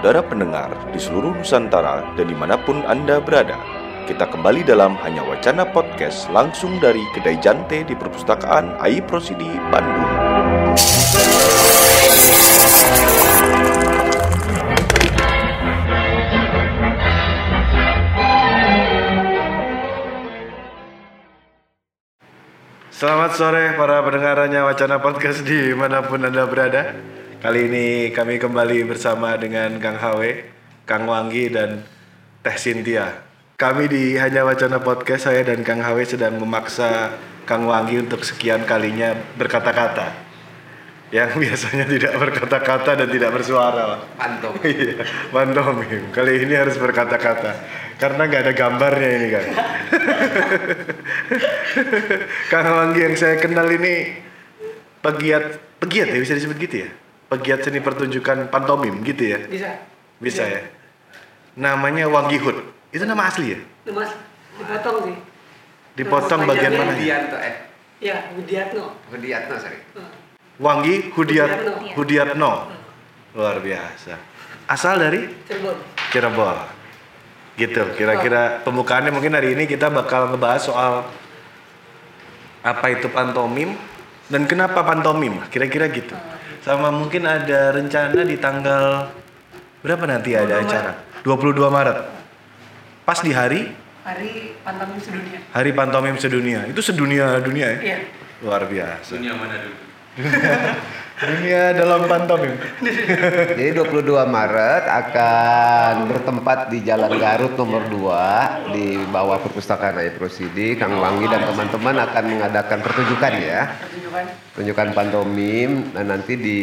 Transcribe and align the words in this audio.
saudara 0.00 0.24
pendengar 0.24 0.72
di 0.88 0.96
seluruh 0.96 1.36
Nusantara 1.36 2.16
dan 2.16 2.24
di 2.24 2.32
mana 2.32 2.56
pun 2.56 2.80
Anda 2.88 3.20
berada. 3.20 3.60
Kita 4.08 4.32
kembali 4.32 4.64
dalam 4.64 4.96
Hanya 5.04 5.20
Wacana 5.28 5.68
Podcast 5.68 6.24
langsung 6.32 6.80
dari 6.80 7.04
Kedai 7.12 7.36
Jante 7.36 7.84
di 7.84 7.92
Perpustakaan 7.92 8.80
AI 8.80 9.04
Prosidi, 9.04 9.44
Bandung. 9.68 10.08
Selamat 22.88 23.36
sore 23.36 23.76
para 23.76 24.00
pendengarannya 24.00 24.64
Wacana 24.64 24.96
Podcast 24.96 25.44
di 25.44 25.76
mana 25.76 26.00
pun 26.00 26.24
Anda 26.24 26.48
berada. 26.48 27.19
Kali 27.40 27.72
ini 27.72 27.86
kami 28.12 28.36
kembali 28.36 28.84
bersama 28.84 29.32
dengan 29.40 29.80
Kang 29.80 29.96
Hawe, 29.96 30.44
Kang 30.84 31.08
Wanggi, 31.08 31.48
dan 31.48 31.80
Teh 32.44 32.52
Sintia. 32.60 33.16
Kami 33.56 33.88
di 33.88 34.12
Hanya 34.20 34.44
Wacana 34.44 34.76
Podcast, 34.76 35.24
saya 35.24 35.40
dan 35.40 35.64
Kang 35.64 35.80
Hawe 35.80 36.04
sedang 36.04 36.36
memaksa 36.36 37.16
Kang 37.48 37.64
Wanggi 37.64 37.96
untuk 37.96 38.28
sekian 38.28 38.68
kalinya 38.68 39.16
berkata-kata. 39.40 40.12
Yang 41.08 41.32
biasanya 41.48 41.88
tidak 41.88 42.12
berkata-kata 42.20 42.92
dan 43.00 43.08
tidak 43.08 43.32
bersuara. 43.32 44.04
Pantom. 44.20 44.60
Iya, 44.68 45.00
pantomim. 45.32 46.12
Kali 46.12 46.44
ini 46.44 46.52
harus 46.60 46.76
berkata-kata. 46.76 47.56
Karena 47.96 48.28
nggak 48.28 48.42
ada 48.44 48.52
gambarnya 48.52 49.10
ini 49.16 49.28
kan. 49.32 49.46
Kang 52.52 52.68
Wanggi 52.68 53.00
yang 53.00 53.16
saya 53.16 53.40
kenal 53.40 53.64
ini 53.72 54.12
pegiat, 55.00 55.56
pegiat 55.80 56.12
ya 56.12 56.20
bisa 56.20 56.36
disebut 56.36 56.60
gitu 56.60 56.84
ya? 56.84 56.99
Pegiat 57.30 57.62
seni 57.62 57.78
pertunjukan 57.78 58.50
pantomim 58.50 59.06
gitu 59.06 59.22
ya? 59.22 59.38
Bisa. 59.46 59.70
Bisa 60.18 60.42
ya? 60.50 60.66
Namanya 61.54 62.10
Wanggi 62.10 62.42
Hud. 62.42 62.58
Itu 62.90 63.06
nama 63.06 63.30
asli 63.30 63.54
ya? 63.54 63.58
Mas, 63.94 64.10
dipotong 64.58 64.96
sih. 65.06 65.16
Dipotong 65.94 66.42
Nama 66.42 66.50
bagian 66.50 66.72
mana? 66.74 66.82
ya? 66.82 66.90
Budianto 66.90 67.36
eh 67.38 67.54
Ya, 68.00 68.16
Budiatno. 68.32 68.84
Budiatno 69.12 69.54
sorry. 69.60 69.78
Eh, 69.94 70.10
Wanggi 70.58 71.12
Hudiat, 71.14 71.50
Hudiatno. 71.94 71.94
Hudiatno. 71.94 72.52
Luar 73.38 73.62
biasa. 73.62 74.18
Asal 74.66 74.98
dari 74.98 75.30
Cirebon. 75.46 75.76
Cirebon. 76.10 76.58
Gitu, 77.54 77.82
kira-kira 77.94 78.64
pembukaannya 78.64 79.12
mungkin 79.12 79.36
hari 79.36 79.52
ini 79.52 79.68
kita 79.68 79.92
bakal 79.92 80.32
ngebahas 80.32 80.62
soal 80.64 80.92
apa 82.64 82.86
itu 82.90 83.06
pantomim 83.12 83.76
dan 84.32 84.48
kenapa 84.48 84.80
pantomim, 84.80 85.44
kira-kira 85.52 85.86
gitu. 85.92 86.16
Sama 86.60 86.92
mungkin 86.92 87.24
ada 87.24 87.72
rencana 87.72 88.20
di 88.20 88.36
tanggal 88.36 89.08
berapa 89.80 90.04
nanti 90.04 90.36
ada 90.36 90.60
22 90.60 90.66
acara? 90.68 90.92
22 91.24 91.56
Maret. 91.72 91.98
Pas 93.08 93.18
di 93.24 93.32
hari 93.32 93.72
Hari 94.00 94.56
Pantomim 94.64 94.96
Sedunia. 95.00 95.38
Hari 95.52 95.70
Pantomim 95.76 96.16
Sedunia. 96.16 96.60
Itu 96.64 96.80
sedunia 96.80 97.36
dunia 97.44 97.66
ya? 97.68 97.78
Iya. 97.80 97.98
Luar 98.40 98.64
biasa. 98.64 99.12
Dunia 99.16 99.36
mana 99.36 99.60
dulu? 99.60 99.76
Dunia 101.20 101.76
dalam 101.76 102.08
pantomim. 102.08 102.56
Jadi 103.52 103.76
22 103.76 104.08
Maret 104.08 104.84
akan 104.88 106.08
bertempat 106.08 106.72
di 106.72 106.80
Jalan 106.80 107.12
Garut 107.14 107.52
nomor 107.54 107.84
2 107.92 108.72
di 108.72 108.86
bawah 109.04 109.36
perpustakaan 109.36 110.00
Ayah 110.00 110.16
Prosidi. 110.16 110.80
Kang 110.80 110.96
Wangi 110.96 111.28
dan 111.28 111.44
teman-teman 111.44 111.92
akan 112.00 112.24
mengadakan 112.24 112.78
pertunjukan 112.80 113.32
ya. 113.36 113.60
Pertunjukan. 113.76 114.24
Pertunjukan 114.50 114.88
pantomim 114.96 115.70
dan 115.92 116.08
nanti 116.08 116.32
di 116.34 116.60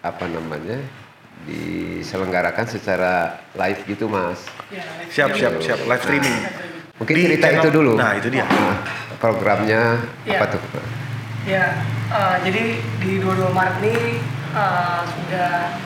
apa 0.00 0.28
namanya? 0.28 0.76
diselenggarakan 1.46 2.66
secara 2.66 3.38
live 3.54 3.78
gitu, 3.86 4.10
Mas. 4.10 4.42
Ya, 4.66 4.82
live 4.98 5.10
Siap, 5.14 5.28
streaming. 5.30 5.62
siap, 5.62 5.78
siap. 5.78 5.78
Live 5.86 6.02
streaming. 6.02 6.36
Mungkin 6.98 7.14
Di 7.14 7.22
cerita 7.22 7.46
channel- 7.46 7.62
itu 7.62 7.70
dulu. 7.70 7.92
Nah, 7.94 8.12
itu 8.18 8.28
dia. 8.28 8.42
Nah, 8.42 8.76
programnya 9.16 9.82
Iya. 10.26 10.42
apa 10.42 10.58
tuh? 10.58 10.62
Ya, 11.46 11.78
eh, 12.10 12.36
jadi 12.42 12.64
di 12.98 13.22
22 13.22 13.54
Maret 13.54 13.78
ini 13.78 14.18
eh, 14.50 15.00
sudah 15.06 15.78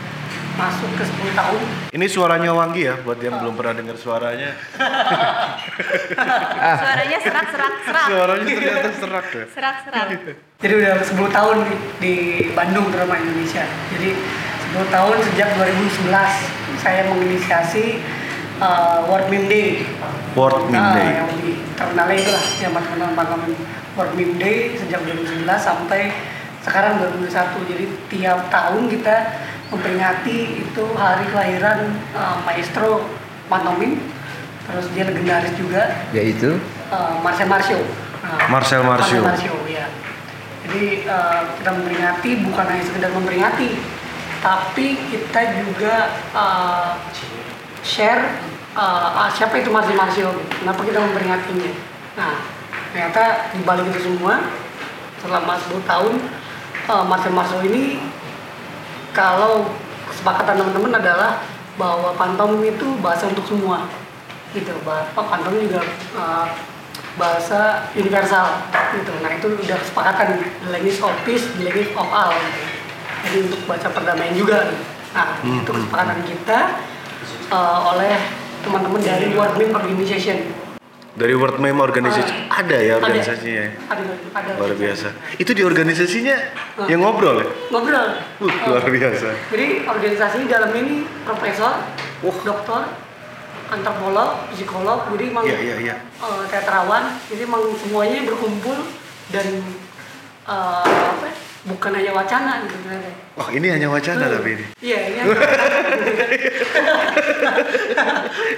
masuk 0.56 0.88
ke 0.96 1.04
10 1.04 1.36
tahun. 1.36 1.60
Ini 1.92 2.06
suaranya 2.08 2.50
Wanggi 2.56 2.88
ya, 2.88 2.96
buat 3.04 3.20
yang 3.20 3.40
belum 3.44 3.60
pernah 3.60 3.76
dengar 3.76 3.96
suaranya. 3.96 4.56
Suaranya 6.80 7.18
serak 7.20 7.46
serak 7.48 7.74
serak 7.86 8.06
Suaranya 8.08 8.44
ternyata 8.44 8.90
serak 8.92 9.26
ya. 9.32 9.44
serak 9.52 9.76
serak. 9.88 10.06
Jadi 10.60 10.72
udah 10.76 10.94
10 11.00 11.16
tahun 11.32 11.56
di, 11.64 11.74
di 12.00 12.14
Bandung 12.52 12.92
terutama 12.92 13.16
Indonesia. 13.20 13.64
Jadi 13.96 14.10
10 14.76 14.92
tahun 14.92 15.16
sejak 15.32 15.48
2011 15.56 16.80
saya 16.80 17.02
menginisiasi 17.08 17.84
eh, 18.60 18.96
World 19.08 19.26
Meme 19.28 19.48
Day. 19.48 19.68
World 20.32 20.68
Meme 20.68 20.78
Nah, 20.78 20.94
Day. 20.94 21.10
yang 21.18 21.30
terkenalnya 21.74 22.16
itulah 22.16 22.44
yang 22.60 22.72
terkenal 22.72 23.10
pantomim 23.14 23.52
World 23.96 24.14
Meme 24.14 24.36
Day 24.36 24.56
sejak 24.76 25.00
2011 25.02 25.48
sampai 25.58 26.12
sekarang 26.60 27.00
2021. 27.00 27.64
Jadi 27.66 27.84
tiap 28.08 28.46
tahun 28.48 28.84
kita 28.86 29.16
memperingati 29.70 30.36
itu 30.60 30.84
hari 30.94 31.24
kelahiran 31.28 31.78
eh, 32.12 32.36
maestro 32.44 33.08
pantomim. 33.46 33.96
Terus 34.60 34.86
dia 34.94 35.02
legendaris 35.02 35.50
juga 35.58 35.82
Yaitu 36.12 36.60
eh, 36.88 37.12
Marcel 37.20 37.48
Marcio. 37.48 37.80
Nah, 38.20 38.46
Marcel 38.46 38.82
Marcio. 38.84 39.24
Marcio, 39.24 39.56
ya. 39.66 39.88
Jadi 40.62 41.02
eh, 41.02 41.40
kita 41.58 41.70
memperingati 41.72 42.30
bukan 42.46 42.64
hanya 42.68 42.84
sekedar 42.84 43.10
memperingati, 43.10 43.74
tapi 44.38 44.86
kita 45.10 45.40
juga 45.58 45.94
eh, 46.30 46.88
share 47.82 48.22
eh, 48.76 49.08
ah, 49.16 49.28
siapa 49.32 49.58
itu 49.60 49.70
Marcel 49.72 49.96
Marcio, 49.96 50.30
kenapa 50.60 50.80
kita 50.86 50.98
memperingatinya. 51.02 51.70
Nah, 52.18 52.34
ternyata 52.92 53.52
di 53.54 53.62
balik 53.62 53.90
itu 53.94 54.10
semua 54.12 54.40
selama 55.20 55.52
10 55.56 55.84
tahun 55.84 56.14
eh, 56.88 57.04
Marcel 57.06 57.34
Marcio 57.34 57.58
ini 57.66 57.98
kalau 59.10 59.66
kesepakatan 60.10 60.58
teman-teman 60.58 61.02
adalah 61.02 61.42
bahwa 61.78 62.12
pantomim 62.14 62.76
itu 62.76 62.98
bahasa 63.00 63.30
untuk 63.30 63.46
semua. 63.46 63.88
Gitu 64.50 64.74
bahwa 64.82 65.06
pantomim 65.14 65.70
juga 65.70 65.82
uh, 66.18 66.46
bahasa 67.16 67.90
universal. 67.94 68.66
Gitu 68.94 69.12
nah 69.22 69.30
itu 69.32 69.46
udah 69.54 69.78
kesepakatan 69.80 70.44
the 70.66 70.68
language 70.70 71.00
of 71.00 71.14
peace 71.24 71.46
the 71.58 71.64
language 71.66 71.90
of 71.94 72.08
all. 72.10 72.34
Gitu. 72.34 72.62
jadi 73.20 73.38
untuk 73.48 73.60
baca 73.68 73.88
perdamaian 73.92 74.34
juga. 74.36 74.58
Nah 75.16 75.40
itu 75.42 75.70
kesepakatan 75.70 76.18
kita 76.26 76.58
uh, 77.50 77.78
oleh 77.94 78.14
teman-teman 78.64 79.00
dari 79.02 79.26
World 79.34 79.54
Meme 79.58 79.74
Organization 79.74 80.38
Dari 81.10 81.34
World 81.34 81.58
Meme 81.58 81.82
Organization 81.82 82.32
ada 82.48 82.76
ya 82.78 82.96
Ada. 82.96 83.04
organisasinya. 83.04 83.64
ya? 83.66 83.70
ada, 83.90 84.02
ada 84.14 84.50
Luar 84.56 84.72
biasa. 84.78 85.08
Itu 85.36 85.50
di 85.52 85.62
organisasinya 85.66 86.36
yang 86.86 87.02
ngobrol 87.02 87.42
ya? 87.44 87.48
ngobrol 87.68 88.08
Uh, 88.40 88.48
luar 88.70 88.86
biasa. 88.88 89.28
Jadi 89.52 89.66
organisasi 89.84 90.48
dalam 90.48 90.70
ini 90.72 91.04
profesor, 91.26 91.82
dokter, 92.22 92.82
antropolog, 93.70 94.48
psikolog, 94.54 95.06
jadi 95.12 95.24
emang 95.30 95.44
Iya, 95.44 95.58
iya, 95.60 95.76
iya. 95.78 95.94
eh, 95.98 96.42
teatrawan, 96.48 97.20
jadi 97.30 97.42
emang 97.46 97.62
semuanya 97.78 98.18
berkumpul 98.26 98.78
dan 99.30 99.46
eh, 100.48 101.10
apa? 101.10 101.28
Bukan 101.60 101.92
hanya 101.92 102.12
wacana 102.12 102.64
gitu 102.64 102.72
sebenarnya. 102.74 103.12
Wah, 103.36 103.48
ini 103.52 103.66
hanya 103.68 103.88
wacana 103.88 104.24
Hmm. 104.24 104.34
tapi 104.34 104.48
ini. 104.56 104.64
Iya, 104.80 104.98
ini. 105.06 105.18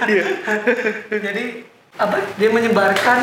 Iya. 0.03 0.23
jadi 1.11 1.43
apa? 1.95 2.15
Dia 2.35 2.49
menyebarkan 2.49 3.19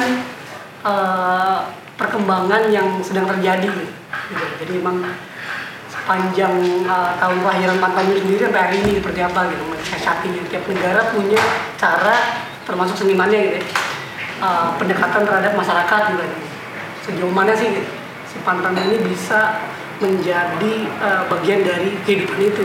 eh, 0.80 1.58
perkembangan 1.96 2.68
yang 2.68 3.00
sedang 3.00 3.24
terjadi. 3.26 3.68
Gitu. 3.68 4.44
Jadi 4.60 4.72
emang 4.78 5.00
sepanjang 5.88 6.54
eh, 6.84 7.10
tahun 7.16 7.38
kelahiran 7.40 7.78
pantomim 7.78 8.16
sendiri 8.16 8.40
sampai 8.46 8.60
hari 8.62 8.76
ini 8.80 8.90
seperti 9.00 9.20
apa 9.20 9.40
gitu 9.48 9.64
mensiasatinya. 9.64 10.42
Tiap 10.48 10.64
negara 10.68 11.00
punya 11.08 11.40
cara 11.76 12.16
termasuk 12.64 12.96
senimannya 12.98 13.40
gitu. 13.50 13.58
eh, 14.40 14.68
pendekatan 14.76 15.24
terhadap 15.24 15.52
masyarakat 15.52 16.00
juga. 16.10 16.24
gitu. 16.24 16.46
Sejauh 17.00 17.32
mana 17.32 17.52
sih 17.52 17.64
gitu, 17.72 17.88
si 18.30 18.38
pantomim 18.46 18.86
ini 18.86 18.98
bisa 19.10 19.58
menjadi 19.98 20.74
eh, 20.86 21.22
bagian 21.26 21.60
dari 21.66 21.90
kehidupan 22.06 22.38
itu. 22.40 22.64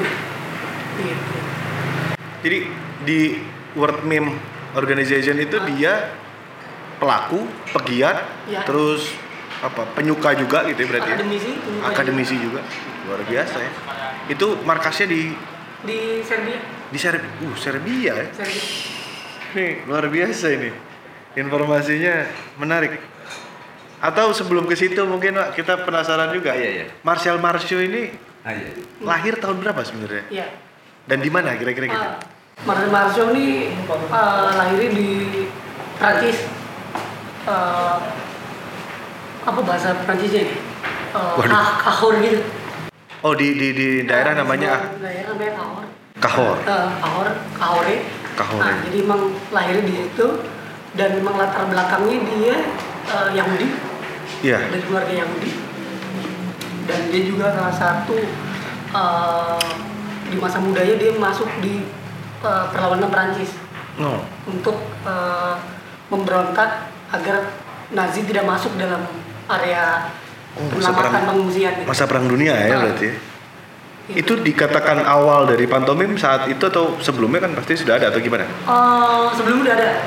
Gitu. 1.02 1.38
Jadi 2.46 2.58
di 3.04 3.20
World 3.76 4.06
Meme 4.06 4.32
Organization 4.78 5.42
itu 5.42 5.58
dia 5.76 6.14
pelaku, 7.02 7.44
pegiat, 7.76 8.18
Ya. 8.46 8.62
terus 8.64 9.10
apa 9.60 9.90
penyuka 9.98 10.38
juga 10.38 10.62
gitu 10.70 10.86
ya 10.86 10.88
berarti 10.94 11.10
ya? 11.10 11.16
Akademisi, 11.18 11.52
penyuka 11.58 11.88
akademisi 11.90 12.36
juga 12.38 12.62
luar 13.10 13.22
biasa 13.26 13.58
ya 13.58 13.72
itu 14.30 14.48
markasnya 14.62 15.08
di 15.10 15.22
di 15.82 15.98
Serbia. 16.22 16.60
di 16.92 16.98
Serbia 17.02 17.30
uh 17.42 17.56
Serbia 17.58 18.14
ya 18.14 18.26
Serbia. 18.36 18.64
nih 19.58 19.72
luar 19.90 20.06
biasa 20.12 20.46
ini 20.54 20.70
informasinya 21.34 22.16
menarik 22.62 23.00
atau 24.06 24.30
sebelum 24.30 24.66
ke 24.66 24.76
situ 24.76 25.02
mungkin 25.04 25.34
Pak, 25.34 25.50
kita 25.56 25.82
penasaran 25.82 26.30
juga 26.30 26.54
Iya, 26.54 26.70
iya. 26.72 26.86
Marcel 27.02 27.38
Marcio 27.38 27.80
ini 27.80 28.14
Ah 28.42 28.54
iya. 28.54 28.70
lahir 29.02 29.34
tahun 29.36 29.58
berapa 29.60 29.82
sebenarnya 29.82 30.24
Iya. 30.30 30.48
Dan 31.06 31.20
di 31.20 31.30
mana 31.30 31.54
kira-kira 31.54 31.86
gitu? 31.88 31.98
Uh, 31.98 32.18
Marcel 32.64 32.90
Marceau 32.90 33.26
ini 33.32 33.74
uh, 33.90 34.54
lahirnya 34.54 34.90
di 34.92 35.08
Prancis. 35.96 36.38
Uh, 37.46 37.98
apa 39.42 39.60
bahasa 39.62 39.94
Prancisnya? 40.02 40.50
Uh, 41.14 41.38
Waduh. 41.38 41.52
kah- 41.52 41.78
kahor 41.82 42.14
gitu. 42.20 42.42
Oh 43.22 43.34
di 43.34 43.54
di 43.54 43.68
di 43.72 43.88
daerah 44.04 44.34
Nah, 44.34 44.46
namanya 44.46 44.94
daerah 44.98 45.34
namanya 45.34 45.54
kahor. 45.58 45.86
Kahor. 46.18 46.58
Uh, 46.64 46.90
kahor, 47.00 47.28
kahore. 47.54 47.96
Kahore. 48.36 48.62
Nah, 48.62 48.76
jadi 48.84 48.98
emang 49.02 49.22
lahirnya 49.50 49.84
di 49.84 49.94
situ 49.96 50.28
dan 50.94 51.10
memang 51.16 51.38
latar 51.38 51.66
belakangnya 51.66 52.18
dia 52.26 52.58
uh, 53.10 53.30
Yahudi 53.32 53.68
Iya. 54.42 54.60
dari 54.68 54.82
keluarga 54.82 55.14
Yahudi 55.16 55.52
dan 56.86 57.00
dia 57.10 57.22
juga 57.24 57.46
salah 57.50 57.74
satu 57.74 58.16
uh, 58.92 59.62
di 60.26 60.38
masa 60.38 60.58
mudanya 60.58 60.96
dia 60.96 61.12
masuk 61.14 61.50
di 61.60 61.86
uh, 62.42 62.70
perlawanan 62.70 63.10
Perancis 63.10 63.52
Oh. 63.96 64.20
untuk 64.46 64.76
uh, 65.02 65.56
memberontak 66.08 66.92
agar 67.10 67.48
Nazi 67.88 68.22
tidak 68.24 68.44
masuk 68.44 68.76
dalam 68.76 69.08
area 69.48 70.12
Oh, 70.52 70.68
masa 70.70 70.92
perang- 70.92 71.28
pengungsian. 71.28 71.80
gitu. 71.80 71.88
Masa 71.88 72.04
perang 72.04 72.28
dunia 72.28 72.52
ya 72.52 72.72
Nah. 72.72 72.82
berarti. 72.82 73.08
ya? 73.08 73.16
Itu 74.16 74.36
dikatakan 74.38 75.00
awal 75.02 75.48
dari 75.48 75.64
pantomim 75.64 76.16
saat 76.16 76.46
itu 76.46 76.60
atau 76.62 76.96
sebelumnya 76.98 77.40
kan 77.40 77.52
pasti 77.52 77.76
sudah 77.76 77.96
ada 77.96 78.08
atau 78.08 78.20
gimana? 78.20 78.44
Eh, 78.44 79.26
sebelum 79.32 79.64
udah 79.64 79.74
ada, 79.74 80.04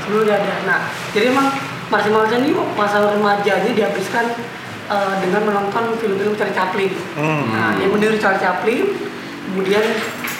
sebelum 0.00 0.20
udah 0.22 0.36
ada. 0.36 0.54
Nah, 0.64 0.80
jadi 1.10 1.32
emang 1.32 1.48
Marcel 1.90 2.40
ini 2.46 2.54
masa 2.78 3.02
remajanya 3.02 3.70
dihabiskan 3.74 4.30
eh, 4.86 5.14
dengan 5.20 5.42
menonton 5.42 5.98
film-film 5.98 6.38
Charlie 6.38 6.54
Chaplin. 6.54 6.92
Hmm. 7.18 7.50
Nah, 7.50 7.74
dia 7.74 7.90
meniru 7.90 8.16
Charlie 8.16 8.38
Chaplin, 8.38 8.94
kemudian 9.50 9.84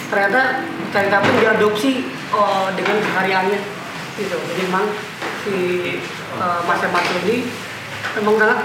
ternyata 0.07 0.63
Charlie 0.95 1.11
Chaplin 1.11 1.35
diadopsi 1.43 1.91
eh, 2.31 2.67
dengan 2.79 2.95
kesehariannya, 3.03 3.59
gitu. 4.15 4.37
Jadi 4.39 4.61
emang 4.71 4.85
si 5.43 5.55
eh, 6.39 6.59
Marcel 6.63 6.91
Marcel 6.95 7.19
ini 7.27 7.51
memang 8.15 8.35
sangat 8.39 8.59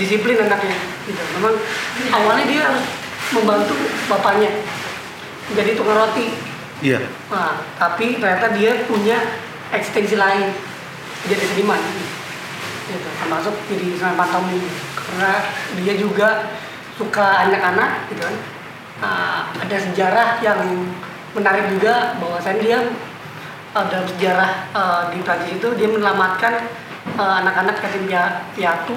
disiplin 0.00 0.40
anaknya, 0.40 0.80
gitu. 1.04 1.22
Memang 1.38 1.54
awalnya 2.08 2.44
dia 2.48 2.60
harus 2.72 2.84
membantu 3.30 3.76
bapaknya 4.10 4.50
jadi 5.54 5.78
tukang 5.78 5.98
roti 5.98 6.50
Iya. 6.80 6.96
Nah, 7.28 7.60
tapi 7.76 8.16
ternyata 8.16 8.56
dia 8.56 8.88
punya 8.88 9.20
ekstensi 9.68 10.16
lain 10.16 10.48
jadi 11.28 11.44
seniman 11.52 11.76
gitu, 11.76 12.09
termasuk 12.98 13.54
jadi 13.70 13.86
seniman 13.94 14.16
pantomim 14.18 14.62
karena 14.98 15.32
dia 15.78 15.94
juga 15.94 16.28
suka 16.98 17.46
anak-anak 17.48 18.10
gitu 18.10 18.22
kan 18.26 18.36
Nah, 19.00 19.48
ada 19.56 19.76
sejarah 19.80 20.44
yang 20.44 20.60
menarik 21.32 21.72
juga 21.72 22.20
bahwasannya 22.20 22.60
dia 22.60 22.78
uh, 23.72 23.84
dalam 23.88 24.04
sejarah 24.04 24.68
uh, 24.76 25.02
di 25.08 25.24
Prancis 25.24 25.56
itu 25.56 25.68
dia 25.72 25.88
menyelamatkan 25.88 26.68
uh, 27.16 27.40
anak-anak 27.40 27.80
yatim 27.80 28.04
pia- 28.04 28.44
piatu 28.52 28.96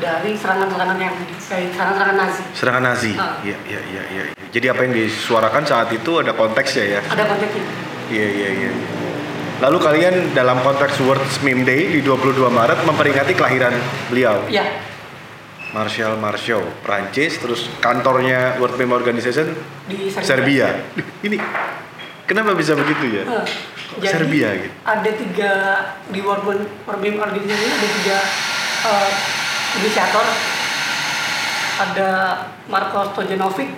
dari 0.00 0.32
serangan-serangan 0.32 0.96
yang 0.96 1.12
dari 1.28 1.68
serangan-serangan 1.70 2.16
Nazi 2.16 2.42
Serangan 2.56 2.82
Nazi. 2.88 3.12
Iya, 3.44 3.56
iya, 3.68 3.80
iya, 3.84 4.02
iya. 4.10 4.22
Jadi 4.48 4.66
apa 4.72 4.80
yang 4.88 4.94
disuarakan 4.96 5.62
saat 5.68 5.92
itu 5.92 6.12
ada 6.24 6.32
konteksnya 6.32 6.84
ya? 6.98 7.00
ada 7.04 7.24
konteksnya 7.28 7.62
Iya, 8.08 8.26
iya, 8.32 8.48
iya. 8.64 8.70
Lalu 9.62 9.78
kalian 9.78 10.14
dalam 10.34 10.58
konteks 10.66 10.98
World 11.06 11.22
Meme 11.46 11.62
Day 11.62 11.86
di 11.94 12.00
22 12.02 12.42
Maret 12.50 12.82
memperingati 12.82 13.32
kelahiran 13.38 13.74
beliau, 14.10 14.50
ya 14.50 14.66
Martial 15.70 16.18
Martial, 16.18 16.62
Prancis, 16.82 17.38
terus 17.38 17.66
kantornya 17.78 18.58
World 18.58 18.74
Meme 18.78 18.94
Organization 18.94 19.54
di 19.86 20.10
Serbia. 20.10 20.70
Duh, 20.94 21.06
Ini 21.26 21.38
kenapa 22.26 22.54
bisa 22.58 22.74
begitu 22.74 23.22
ya? 23.22 23.22
Kok 23.26 23.46
jadi 23.94 24.10
Serbia 24.10 24.48
gitu? 24.58 24.74
ada 24.82 25.10
tiga 25.14 25.52
di 26.10 26.18
World 26.18 26.42
World 26.42 26.66
Organisasi 27.14 27.62
ini 27.62 27.74
ada 27.78 27.88
tiga 28.02 28.18
eh, 28.90 29.10
inisiator 29.78 30.26
ada 31.74 32.10
Marko 32.66 33.00
Stojanovic 33.14 33.70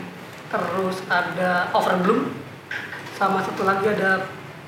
terus 0.47 0.97
ada 1.11 1.69
Overbloom 1.75 2.33
sama 3.17 3.41
satu 3.45 3.65
lagi 3.65 3.89
ada 3.93 4.25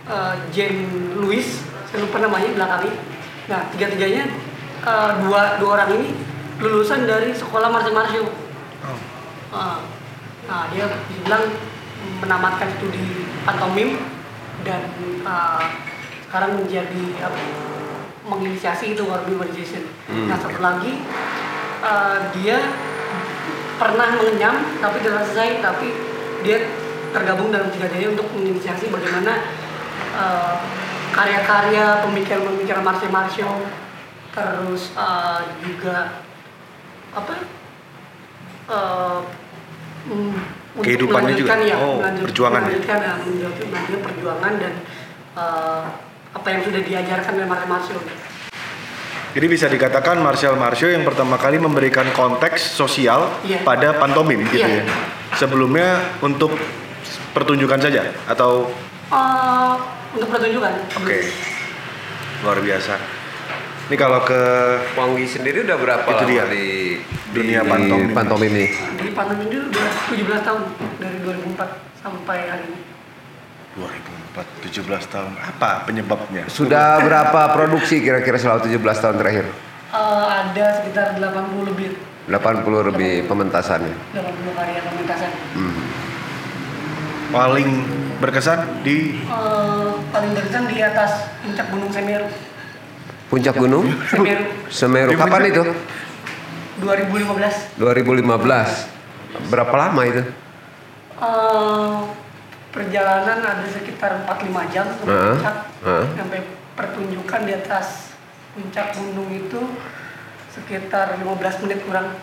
eh, 0.09 0.35
Jane 0.51 0.83
Lewis 1.17 1.63
saya 1.89 2.05
lupa 2.05 2.21
namanya 2.21 2.49
belakangnya 2.53 2.95
nah 3.49 3.61
tiga 3.73 3.87
tiganya 3.93 4.25
dua 5.25 5.57
dua 5.61 5.71
orang 5.81 5.91
ini 6.01 6.09
lulusan 6.61 7.09
dari 7.09 7.33
sekolah 7.33 7.69
Marcel 7.73 7.97
Marceau 7.97 8.29
Oh. 8.79 8.95
Ah, 9.51 9.81
nah 10.47 10.71
dia 10.71 10.87
bilang 11.09 11.51
menamatkan 12.23 12.69
studi 12.79 13.27
pantomim 13.43 13.99
dan 14.63 14.87
ah, 15.27 15.73
sekarang 16.29 16.63
menjadi 16.63 17.05
apa, 17.25 17.41
menginisiasi 18.29 18.95
itu 18.95 19.03
Warby 19.09 19.35
Organization. 19.35 19.89
Nah 20.29 20.37
satu 20.39 20.61
lagi 20.61 21.03
ah, 21.83 22.29
dia 22.37 22.61
pernah 23.79 24.15
mengenyam 24.15 24.79
tapi 24.79 25.03
tidak 25.03 25.27
selesai 25.27 25.65
tapi 25.65 25.89
dia 26.47 26.69
tergabung 27.11 27.49
dalam 27.49 27.73
tiga 27.73 27.89
daya 27.89 28.13
untuk 28.13 28.29
menginisiasi 28.37 28.93
bagaimana 28.93 29.49
ah, 30.19 30.59
karya-karya 31.15 32.03
pemikiran-pemikiran 32.03 32.83
Marcel 32.83 33.11
Marceau 33.11 33.55
terus 34.35 34.93
ah, 34.95 35.41
juga 35.59 36.21
apa 37.11 37.35
mm, 40.07 40.35
untuk 40.79 40.85
Kehidupannya 40.85 41.35
juga? 41.35 41.59
ya, 41.59 41.75
Oh, 41.81 41.99
perjuangan 41.99 42.61
ya? 42.63 42.67
melanjutkan, 42.71 42.99
ya, 43.03 43.13
melanjutkan, 43.19 43.67
melanjutkan 43.67 44.01
perjuangan 44.05 44.53
dan 44.61 44.73
eh, 45.35 45.83
apa 46.29 46.47
yang 46.47 46.61
sudah 46.63 46.81
diajarkan 46.85 47.33
oleh 47.35 47.49
Marcel 47.49 47.69
Marceau. 47.69 48.01
Jadi 49.29 49.47
bisa 49.47 49.69
dikatakan 49.69 50.19
Martial 50.19 50.57
Martial 50.57 50.91
yang 50.91 51.05
pertama 51.05 51.37
kali 51.37 51.61
memberikan 51.61 52.09
konteks 52.17 52.75
sosial 52.75 53.29
Iya. 53.45 53.61
pada 53.63 53.95
pantomim 53.95 54.41
gitu 54.49 54.65
Iya. 54.65 54.83
ya. 54.83 54.95
Sebelumnya 55.37 56.01
untuk 56.25 56.57
pertunjukan 57.37 57.79
saja 57.79 58.09
atau 58.25 58.73
Eh, 59.09 59.75
untuk 60.13 60.29
pertunjukan. 60.29 60.73
oke 60.95 61.19
luar 62.39 62.59
biasa. 62.61 62.95
Ini 63.89 63.97
kalau 63.97 64.21
ke 64.21 64.37
Wangi 64.95 65.25
sendiri 65.25 65.65
udah 65.65 65.75
berapa 65.75 66.05
Itu 66.07 66.23
lama 66.23 66.29
dia. 66.29 66.45
di 66.47 66.67
Dunia 67.29 67.65
di 67.65 67.69
pantomim. 67.73 68.13
pantomim 68.13 68.53
ini? 68.53 68.67
Di 69.01 69.11
pantomim 69.17 69.49
itu 69.49 69.65
udah 69.65 69.89
17 70.13 70.45
tahun 70.45 70.61
dari 71.01 71.19
2004 71.25 71.67
sampai 71.99 72.39
hari 72.47 72.65
ini. 72.69 72.81
2004 73.75 74.45
17 74.69 75.09
tahun 75.09 75.33
apa 75.41 75.89
penyebabnya? 75.89 76.45
Sudah 76.47 77.01
berapa 77.01 77.49
produksi 77.51 78.05
kira-kira 78.05 78.37
selama 78.37 78.61
17 78.61 78.77
tahun 79.01 79.17
terakhir? 79.17 79.47
Eh, 79.89 80.25
ada 80.29 80.67
sekitar 80.79 81.17
80 81.17 81.65
lebih 81.65 81.97
80 82.29 82.85
lebih 82.85 83.25
pementasannya. 83.25 83.95
80 84.13 84.53
karya 84.53 84.85
pementasan. 84.85 85.33
Hmm. 85.57 85.88
Paling 87.29 87.69
berkesan 88.19 88.81
di 88.81 89.21
Eh, 89.21 89.91
paling 90.11 90.33
berkesan 90.33 90.65
di 90.67 90.81
atas 90.81 91.29
puncak 91.39 91.67
Gunung 91.69 91.93
Semeru. 91.93 92.29
Puncak 93.29 93.55
gunung? 93.55 93.85
Semeru 94.09 94.45
Semeru. 94.69 95.11
Kapan 95.13 95.43
itu? 95.47 95.63
2015. 96.81 97.77
2015. 97.77 98.89
Berapa 99.53 99.75
lama 99.77 100.03
itu? 100.03 100.23
Eh, 101.19 101.97
perjalanan 102.71 103.39
ada 103.39 103.67
sekitar 103.69 104.25
4-5 104.25 104.65
jam 104.71 104.87
sampai 104.89 105.13
Heeh, 105.13 105.35
puncak 105.35 105.57
heeh. 105.83 106.07
sampai 106.17 106.41
pertunjukan 106.73 107.41
di 107.43 107.53
atas 107.55 107.87
puncak 108.55 108.95
gunung 108.95 109.29
itu 109.29 109.61
sekitar 110.49 111.19
15 111.19 111.61
menit 111.61 111.83
kurang 111.85 112.15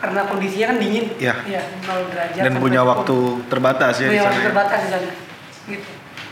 karena 0.00 0.20
kondisinya 0.24 0.66
kan 0.72 0.78
dingin 0.80 1.06
Iya. 1.20 1.34
Iya, 1.44 1.62
0 1.84 2.08
derajat 2.08 2.42
dan 2.42 2.54
punya 2.56 2.80
10. 2.82 2.90
waktu 2.90 3.16
terbatas 3.46 3.94
ya 3.96 4.06
di 4.06 4.10
punya 4.10 4.24
waktu 4.24 4.32
sana. 4.32 4.40
ya? 4.40 4.48
terbatas 4.48 4.80
di 4.80 4.88
sana 4.90 5.10
gitu 5.68 5.90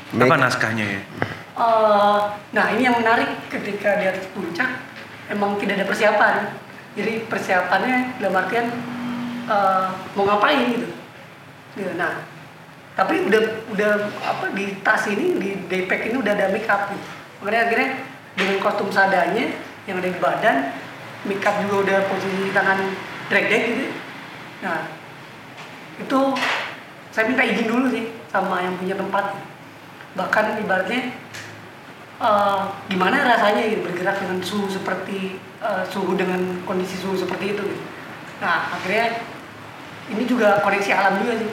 Apa 0.09 0.35
naskahnya 0.41 0.87
ya? 0.89 1.01
Eh, 1.59 2.19
nah 2.51 2.67
ini 2.73 2.83
yang 2.83 2.97
menarik 2.97 3.29
ketika 3.47 4.01
di 4.01 4.09
atas 4.09 4.25
puncak 4.33 4.71
emang 5.29 5.61
tidak 5.61 5.75
ada 5.77 5.87
persiapan 5.87 6.35
jadi 6.97 7.13
persiapannya 7.29 7.97
dalam 8.17 8.41
artian 8.41 8.67
eh, 9.47 9.85
mau 10.17 10.25
ngapain 10.25 10.61
gitu 10.73 10.89
Gitu, 11.77 11.95
nah 11.95 12.27
tapi 12.99 13.23
udah 13.23 13.39
udah 13.71 13.91
apa 14.19 14.51
di 14.51 14.75
tas 14.83 15.07
ini 15.07 15.39
di 15.39 15.51
daypack 15.71 16.11
ini 16.11 16.19
udah 16.19 16.35
ada 16.35 16.51
make 16.51 16.67
up 16.67 16.91
gitu. 16.91 17.07
makanya 17.39 17.61
akhirnya 17.71 17.89
dengan 18.35 18.57
kostum 18.59 18.91
sadanya 18.91 19.55
yang 19.87 20.03
ada 20.03 20.11
di 20.11 20.19
badan 20.19 20.57
make 21.23 21.45
up 21.47 21.55
juga 21.63 21.77
udah 21.87 21.99
posisi 22.11 22.51
tangan 22.51 22.79
drag 23.29 23.45
drag 23.49 23.65
gitu 23.69 23.87
nah 24.65 24.79
itu 25.99 26.21
saya 27.15 27.25
minta 27.31 27.45
izin 27.47 27.67
dulu 27.67 27.87
sih 27.91 28.11
sama 28.31 28.63
yang 28.63 28.75
punya 28.77 28.95
tempat 28.95 29.39
bahkan 30.17 30.59
ibaratnya 30.59 31.15
eh, 32.19 32.63
gimana 32.91 33.17
rasanya 33.23 33.63
gitu 33.71 33.87
bergerak 33.87 34.19
dengan 34.21 34.39
suhu 34.43 34.67
seperti 34.67 35.39
eh, 35.63 35.83
suhu 35.89 36.19
dengan 36.19 36.63
kondisi 36.67 36.99
suhu 36.99 37.15
seperti 37.15 37.55
itu 37.57 37.63
gitu. 37.63 37.85
nah 38.43 38.75
akhirnya 38.75 39.23
ini 40.09 40.25
juga 40.25 40.65
koneksi 40.65 40.91
alam 40.97 41.21
juga 41.21 41.35
sih 41.37 41.53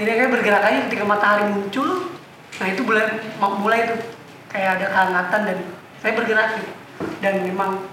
Jadi 0.00 0.16
kayak 0.16 0.32
bergerak 0.32 0.64
aja 0.64 0.78
ketika 0.88 1.04
matahari 1.04 1.44
muncul, 1.52 2.08
nah 2.56 2.66
itu 2.72 2.80
mulai 2.88 3.20
mulai 3.36 3.80
tuh 3.84 4.00
kayak 4.48 4.80
ada 4.80 4.86
kehangatan 4.88 5.40
dan 5.44 5.58
saya 6.00 6.16
bergerak 6.16 6.56
gitu. 6.56 6.72
Dan 7.20 7.44
memang 7.44 7.84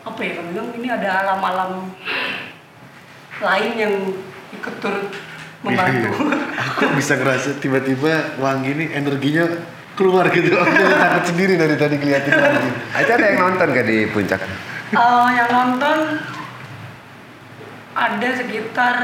apa 0.00 0.20
ya, 0.24 0.32
kami 0.40 0.48
bilang 0.56 0.70
ini 0.76 0.88
ada 0.88 1.08
alam-alam 1.24 1.92
lain 3.40 3.72
yang 3.76 3.94
ikut 4.56 4.74
turut 4.80 5.08
membantu. 5.60 6.12
Aku 6.56 6.84
bisa 6.96 7.20
ngerasa 7.20 7.60
tiba-tiba 7.60 8.36
Wangi 8.40 8.70
ini 8.72 8.84
energinya 8.96 9.44
keluar 9.96 10.32
gitu. 10.32 10.56
Aku 10.56 10.72
jadi 10.72 10.96
takut 10.96 11.24
sendiri 11.28 11.54
dari 11.60 11.76
tadi 11.76 11.94
ngeliatin 12.00 12.32
Wangi. 12.32 12.70
Itu 13.04 13.12
ada 13.12 13.26
yang 13.28 13.40
nonton 13.44 13.66
gak 13.76 13.86
di 13.86 13.98
puncak? 14.08 14.40
Eh, 14.90 15.28
yang 15.36 15.50
nonton 15.52 15.98
ada 17.92 18.28
sekitar 18.32 18.94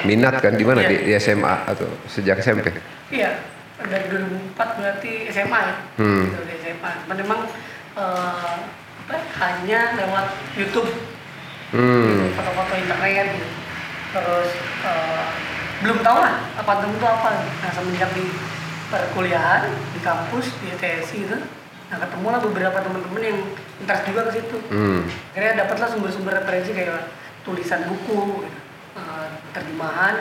minat 0.04 0.34
kan 0.38 0.54
di 0.54 0.64
mana 0.64 0.80
Iya. 0.80 0.90
di, 0.90 0.96
di 1.04 1.12
SMA 1.16 1.54
atau 1.66 1.88
sejak 2.06 2.40
SMP? 2.40 2.72
iya 3.10 3.40
dari 3.80 4.06
2004 4.08 4.54
berarti 4.76 5.12
SMA 5.30 5.60
ya 5.62 5.76
Hmm. 5.96 6.24
gitu, 6.26 6.38
dari 6.42 6.60
SMA 6.60 6.92
memang 7.16 7.40
eh, 7.94 8.56
apa, 9.02 9.16
hanya 9.40 9.80
lewat 9.96 10.26
YouTube 10.54 10.90
Hmm. 11.70 12.34
foto-foto 12.34 12.74
internet 12.74 13.28
gitu. 13.32 13.48
terus 14.10 14.50
eh, 14.82 15.26
belum 15.80 16.02
tahu 16.02 16.18
lah 16.18 16.34
apa 16.54 16.72
itu 16.82 17.06
apa 17.06 17.30
nah 17.62 17.72
semenjak 17.72 18.12
di 18.12 18.26
perkuliahan 18.88 19.64
di 19.94 20.00
kampus 20.00 20.50
di 20.60 20.74
TSI 20.76 21.18
itu 21.24 21.38
nah 21.88 21.98
ketemu 21.98 22.28
lah 22.28 22.40
beberapa 22.40 22.78
teman-teman 22.80 23.22
yang 23.24 23.38
interest 23.80 24.04
juga 24.06 24.22
ke 24.28 24.32
situ 24.36 24.58
Hmm. 24.68 25.06
akhirnya 25.32 25.64
dapatlah 25.64 25.88
sumber-sumber 25.88 26.34
referensi 26.36 26.72
kayak 26.72 27.10
tulisan 27.42 27.82
buku 27.86 28.44
gitu, 28.44 28.59
terjemahan 29.52 30.16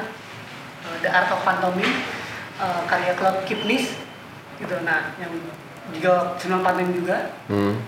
eh, 0.85 0.97
The 1.03 1.09
Art 1.11 1.31
of 1.33 1.43
Pantomime 1.43 1.95
eh, 2.59 2.81
karya 2.87 3.13
Claude 3.15 3.45
Kipnis 3.45 3.95
gitu 4.59 4.75
nah 4.83 5.15
yang 5.23 5.31
juga 5.89 6.37
945 6.37 6.99
juga 7.01 7.17
Hmm. 7.49 7.81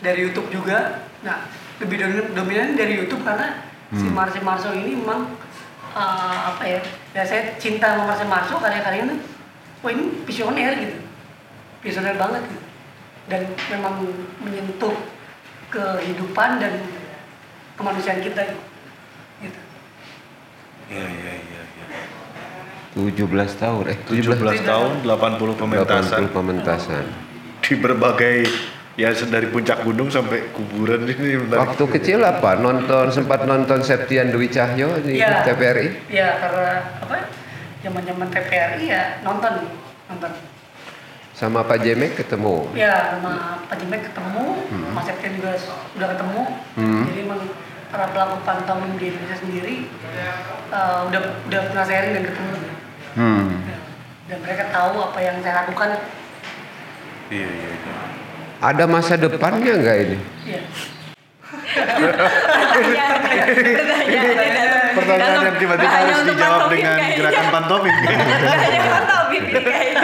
dari 0.00 0.24
YouTube 0.24 0.48
juga. 0.48 1.04
Nah, 1.20 1.44
lebih 1.76 2.00
dominan, 2.32 2.72
dari 2.74 2.96
YouTube 2.96 3.20
karena 3.22 3.60
si 3.92 4.08
Marcel 4.08 4.40
Marceau 4.40 4.72
ini 4.72 4.96
memang 4.96 5.36
uh, 5.92 6.38
apa 6.48 6.64
ya? 6.64 6.80
Ya 7.12 7.22
saya 7.28 7.52
cinta 7.60 7.92
sama 7.92 8.08
Marcel 8.08 8.24
Marceau 8.26 8.56
karya-karyanya 8.56 9.12
tuh, 9.12 9.20
wah 9.84 9.92
ini 9.92 10.24
visioner 10.24 10.72
gitu, 10.80 10.96
visioner 11.84 12.16
banget 12.16 12.40
gitu. 12.48 12.64
Dan 13.28 13.40
memang 13.68 14.00
menyentuh 14.40 14.96
kehidupan 15.68 16.56
dan 16.56 16.72
kemanusiaan 17.76 18.24
kita 18.24 18.48
gitu. 18.48 18.62
Iya 20.92 21.06
iya 21.08 21.32
iya. 21.40 21.62
iya. 21.72 23.16
17 23.16 23.24
tahun 23.56 23.84
eh 23.88 23.98
17 24.04 24.68
tahun 24.68 24.90
80 25.00 25.60
pementasan 25.60 26.20
80 26.28 26.36
pementasan. 26.36 27.04
di 27.62 27.74
berbagai 27.80 28.44
ya 29.00 29.08
dari 29.16 29.48
puncak 29.48 29.80
gunung 29.88 30.12
sampai 30.12 30.52
kuburan 30.52 31.08
ini 31.08 31.40
menarik. 31.40 31.72
Waktu 31.72 31.84
kecil 31.96 32.20
apa? 32.20 32.60
Nonton 32.60 33.08
sempat 33.08 33.48
nonton 33.48 33.80
Septian 33.80 34.28
Dwi 34.28 34.52
Cahyo 34.52 35.00
di 35.00 35.16
Iya. 35.16 35.40
TVRI? 35.48 36.12
Ya 36.12 36.36
karena 36.36 37.00
apa? 37.00 37.16
Zaman-zaman 37.80 38.28
TVRI 38.28 38.84
ya 38.92 39.02
nonton, 39.24 39.72
nonton. 40.12 40.32
Sama 41.32 41.64
Pak 41.64 41.80
Jemek 41.82 42.14
ketemu. 42.14 42.70
Ya, 42.76 43.16
sama 43.18 43.64
Pak 43.66 43.74
Jimek 43.80 44.04
ketemu, 44.04 44.44
Mas 44.94 45.04
Septian 45.08 45.32
juga 45.40 45.56
sudah 45.58 46.08
ketemu. 46.14 46.42
Hmm. 46.76 47.02
Jadi 47.08 47.20
emang 47.24 47.40
para 47.92 48.08
pelaku 48.08 48.40
pantomim 48.48 48.96
di 48.96 49.12
Indonesia 49.12 49.36
sendiri 49.36 49.84
eh, 50.72 50.98
udah 51.12 51.20
udah 51.44 51.60
pernah 51.68 51.84
sharing 51.84 52.12
dan 52.16 52.24
ketemu. 52.24 52.56
Hmm. 53.12 53.48
Dan 54.32 54.38
mereka 54.40 54.64
tahu 54.72 55.12
apa 55.12 55.18
yang 55.20 55.36
saya 55.44 55.54
lakukan. 55.60 56.00
Iya 57.28 57.48
iya. 57.52 57.68
iya. 57.76 57.96
Ada 58.64 58.84
masa 58.88 59.20
depannya 59.20 59.72
nggak 59.76 59.96
ini? 60.08 60.18
Iya. 60.48 60.62
Pertanyaan 64.92 65.40
yang 65.44 65.56
tiba-tiba 65.60 65.92
harus 65.92 66.20
dijawab 66.24 66.62
dengan 66.72 66.98
gerakan 67.12 67.46
pantomim. 67.52 67.92
Pantomim 67.92 69.44
kayaknya. 69.52 70.00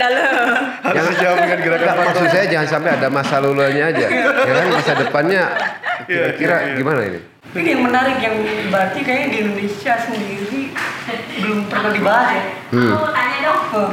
Dalam. 0.00 0.36
harus 0.80 1.04
dijawab 1.12 1.38
dengan 1.44 1.60
gerakan 1.60 1.84
Nggak, 1.84 1.96
maksud 1.96 2.14
pantomim. 2.16 2.32
saya 2.36 2.44
jangan 2.48 2.68
sampai 2.68 2.90
ada 3.00 3.08
masa 3.08 3.34
lalunya 3.40 3.84
aja. 3.88 4.06
Ya 4.08 4.52
kan 4.60 4.66
masa 4.72 4.92
depannya 4.96 5.44
kira-kira 6.10 6.56
iya, 6.58 6.66
iya. 6.66 6.76
gimana 6.76 7.00
ini? 7.06 7.20
Ini 7.50 7.68
yang 7.68 7.82
menarik 7.82 8.18
yang 8.18 8.36
berarti 8.68 8.98
kayaknya 9.00 9.28
di 9.28 9.38
Indonesia 9.42 9.94
sendiri 9.96 10.60
belum 11.38 11.58
pernah 11.66 11.90
dibahas 11.90 12.28
ya. 12.30 12.42
Hmm. 12.70 12.90
Aku 12.92 13.08
tanya 13.10 13.38
dong. 13.42 13.90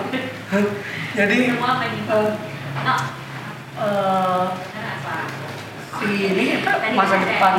Eh, 0.47 0.65
Jadi 1.13 1.37
Mau 1.57 1.65
apa 1.67 1.85
nih? 1.85 2.01
eh, 2.05 2.29
No. 2.77 2.95
eh, 3.81 4.43
si 5.97 6.09
ini 6.29 6.43
apa, 6.61 6.93
masa 6.93 7.15
depan 7.17 7.53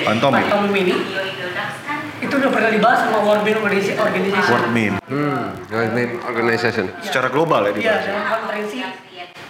Pantomim. 0.00 0.46
pantomim 0.46 0.74
ini 0.76 0.94
Video 0.94 1.22
itu 1.26 1.46
kan 1.50 1.98
itu 2.22 2.30
udah 2.30 2.50
pernah 2.52 2.70
dibahas 2.70 2.98
sama 3.02 3.18
World 3.26 3.42
Organi- 3.42 3.98
Organization. 3.98 4.52
Word 4.54 4.68
meme. 4.70 4.96
Hmm. 5.10 5.58
Government 5.66 6.12
Organization. 6.22 6.84
Secara 7.02 7.26
global 7.26 7.66
ya 7.66 7.70
Iya, 7.70 7.74
dibahas. 7.74 8.02
dalam 8.06 8.24
konferensi 8.30 8.76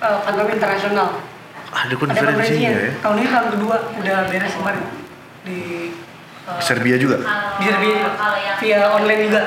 uh, 0.01 0.49
internasional. 0.49 1.09
Ada 1.71 1.87
Ada 1.87 1.95
konferensinya 1.97 2.71
ya. 2.71 2.91
Tahun 2.99 3.17
ini 3.17 3.29
tahun 3.31 3.49
kedua 3.55 3.77
udah 3.95 4.17
beres 4.27 4.53
kemarin 4.59 4.85
di 5.47 5.59
uh, 6.45 6.59
Serbia 6.59 6.97
juga. 6.99 7.17
Di 7.59 7.65
Serbia 7.71 7.95
juga. 7.95 8.11
Via 8.59 8.81
online 8.91 9.21
juga. 9.31 9.43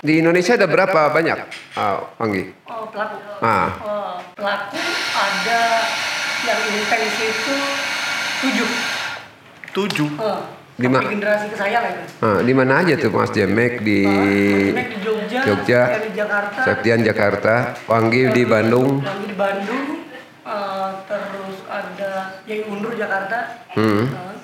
Di 0.00 0.14
Indonesia 0.18 0.52
ada 0.56 0.66
berapa 0.66 1.00
banyak? 1.12 1.38
Ah, 1.76 2.00
Anggi? 2.16 2.56
Oh, 2.64 2.88
pelaku. 2.88 3.16
Ah. 3.44 3.68
Oh, 3.84 4.12
pelaku 4.32 4.80
ada 5.12 5.60
yang 6.48 6.60
intens 6.72 7.14
itu 7.20 7.56
tujuh. 8.40 8.70
Tujuh. 9.70 10.10
Uh, 10.18 10.40
Di 10.80 10.88
ma- 10.88 11.04
tapi 11.04 11.20
generasi 11.20 11.46
ke 11.52 11.56
saya 11.60 11.78
lah 11.84 11.90
itu. 11.92 12.04
Ah, 12.24 12.40
di 12.40 12.52
mana 12.56 12.80
aja 12.80 12.96
tuh 12.96 13.12
Mas 13.12 13.28
Jemek 13.30 13.84
di 13.84 14.00
Jemek 14.08 14.88
di 14.88 14.98
Jogja, 15.04 15.40
Jogja, 15.44 15.80
di 16.00 16.10
Jakarta, 16.16 16.60
Septian 16.64 17.00
Jakarta, 17.04 17.54
Wanggi 17.84 18.32
di 18.32 18.42
Bandung. 18.48 19.04
Lagi 19.04 19.28
di 19.28 19.36
Bandung, 19.36 19.84
eh, 20.50 20.90
terus 21.06 21.56
ada 21.64 22.12
yang 22.44 22.66
Undur 22.68 22.92
Jakarta, 22.92 23.38
Hmm. 23.70 24.04
eh, 24.04 24.36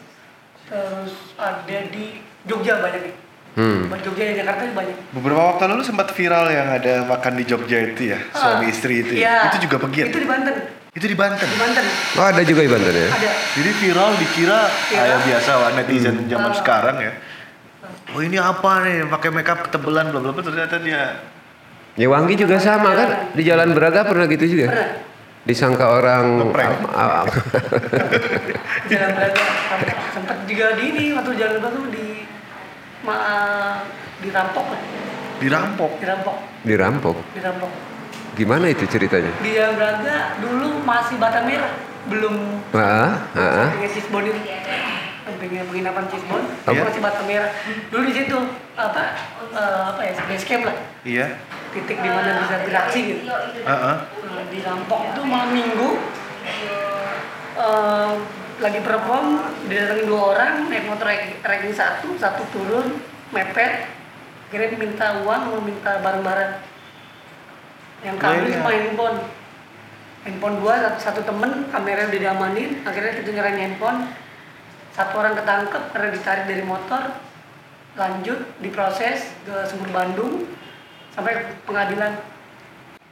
terus 0.64 1.12
ada 1.34 1.78
di 1.88 2.22
Jogja 2.42 2.78
banyak 2.78 3.02
nih. 3.02 3.14
Hmm. 3.56 3.88
Jogja 3.96 4.22
dan 4.26 4.36
Jakarta 4.38 4.62
banyak. 4.70 4.96
Beberapa 5.10 5.42
waktu 5.50 5.64
lalu 5.66 5.82
sempat 5.82 6.12
viral 6.12 6.46
yang 6.46 6.68
ada 6.68 7.02
makan 7.04 7.32
di 7.34 7.44
Jogja 7.44 7.78
itu 7.84 8.12
ya, 8.12 8.20
suami 8.30 8.64
Ah, 8.64 8.70
istri 8.70 8.94
itu. 9.00 9.12
iya. 9.14 9.32
Ya. 9.42 9.48
Itu 9.48 9.64
juga 9.64 9.76
pegiat. 9.80 10.06
Itu 10.08 10.20
di 10.20 10.28
Banten. 10.28 10.54
Itu 10.92 11.06
di 11.06 11.16
Banten. 11.16 11.44
Di 11.44 11.58
Banten 11.58 11.84
Oh 12.14 12.24
ada 12.24 12.40
juga 12.40 12.60
di 12.60 12.70
Banten 12.70 12.94
ya? 12.94 13.08
ada. 13.10 13.30
Jadi 13.52 13.70
viral 13.74 14.10
dikira 14.16 14.60
Viral. 14.64 14.96
kayak 15.02 15.18
biasa 15.24 15.50
lah 15.56 15.70
netizen 15.74 16.16
zaman 16.24 16.52
Ah. 16.52 16.56
sekarang 16.56 16.96
ya. 17.00 17.12
Oh 18.12 18.20
ini 18.20 18.36
apa 18.36 18.70
nih 18.80 19.04
pakai 19.06 19.30
makeup 19.30 19.60
ketebelan 19.62 20.08
bla 20.08 20.20
bla 20.20 20.30
bla 20.30 20.40
ternyata 20.40 20.78
dia 20.78 21.20
Ya 21.96 22.06
Wanggi 22.06 22.36
juga 22.36 22.60
sama 22.60 22.92
kan? 22.92 23.32
Di 23.32 23.40
Jalan 23.40 23.72
Braga 23.72 24.04
pernah 24.04 24.24
gitu 24.26 24.44
juga? 24.46 24.68
Pernah. 24.68 24.90
Disangka 25.46 25.86
orang 26.02 26.42
jalan 28.90 29.10
berada 29.14 29.42
sempat, 30.10 30.36
juga 30.50 30.74
di 30.74 30.82
ini 30.90 31.04
waktu 31.14 31.32
jalan 31.38 31.56
berada 31.62 31.76
tuh 31.78 31.86
di 31.94 32.06
ma, 33.06 33.14
dirampok 34.18 34.66
lah. 34.74 34.80
Dirampok. 35.38 35.90
dirampok 36.02 36.36
dirampok. 36.66 37.16
dirampok 37.32 37.72
Gimana 38.36 38.68
itu 38.68 38.84
ceritanya? 38.84 39.32
di 39.40 39.54
jalan 39.56 39.80
berada 39.80 40.36
dulu 40.42 40.82
masih 40.84 41.16
bata 41.16 41.40
merah 41.46 41.72
belum 42.10 42.60
Ah, 42.74 43.24
ah, 43.32 43.70
ah. 43.70 43.70
Sampingnya 45.26 45.66
penginapan 45.66 46.06
Cisbon 46.06 46.38
Apa? 46.62 46.70
itu 46.70 46.82
masih 46.86 47.02
bata 47.02 47.20
merah 47.26 47.50
dulu 47.90 48.02
di 48.06 48.14
situ 48.14 48.38
apa 48.78 49.02
eh, 49.50 49.80
apa 49.90 50.00
ya 50.00 50.12
base 50.22 50.46
camp 50.46 50.62
lah 50.70 50.76
Iya. 51.02 51.26
titik 51.74 51.98
di 51.98 52.06
mana 52.06 52.46
bisa 52.46 52.56
beraksi 52.62 52.98
gitu 53.02 53.22
Heeh. 53.66 53.96
Nah, 54.06 54.44
dirampok 54.46 55.00
itu 55.10 55.20
malam 55.26 55.50
minggu 55.50 55.88
eh, 57.58 58.10
lagi 58.56 58.80
perform 58.80 59.26
didatengin 59.66 60.06
dua 60.08 60.22
orang 60.32 60.52
naik 60.70 60.86
motor 60.88 61.10
ranking 61.42 61.74
satu 61.74 62.16
satu 62.16 62.46
turun 62.54 62.96
mepet 63.34 63.90
kira 64.48 64.70
minta 64.78 65.26
uang 65.26 65.42
mau 65.50 65.60
minta 65.60 65.98
barang-barang 66.00 66.52
yang 68.06 68.16
kabur 68.16 68.46
Iya. 68.46 68.62
cuma 68.62 68.70
handphone 68.70 69.18
handphone 70.22 70.56
gua 70.62 70.74
satu, 70.78 70.98
satu 71.02 71.20
temen 71.26 71.66
kamera 71.68 72.06
udah 72.06 72.20
diamanin 72.22 72.70
akhirnya 72.86 73.12
kita 73.18 73.30
nyerahin 73.34 73.60
handphone 73.60 74.06
satu 74.96 75.20
orang 75.20 75.36
ketangkep 75.36 75.92
karena 75.92 76.08
ditarik 76.08 76.48
dari 76.48 76.64
motor 76.64 77.20
lanjut 78.00 78.40
diproses 78.64 79.28
ke 79.44 79.68
sumur 79.68 79.92
Bandung 79.92 80.48
sampai 81.12 81.52
pengadilan. 81.68 82.16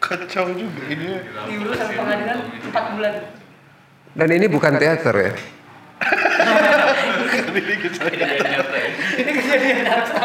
Kacau 0.01 0.49
juga 0.57 0.81
ini. 0.89 1.21
diurus 1.45 1.77
sampai 1.77 2.01
pengadilan 2.01 2.41
4 2.73 2.95
bulan. 2.97 3.15
Dan 4.17 4.29
ini 4.33 4.49
bukan 4.49 4.81
teater 4.81 5.13
ya? 5.13 5.37
ini 7.55 9.31
kejadian 9.35 9.79
nyata 9.85 10.25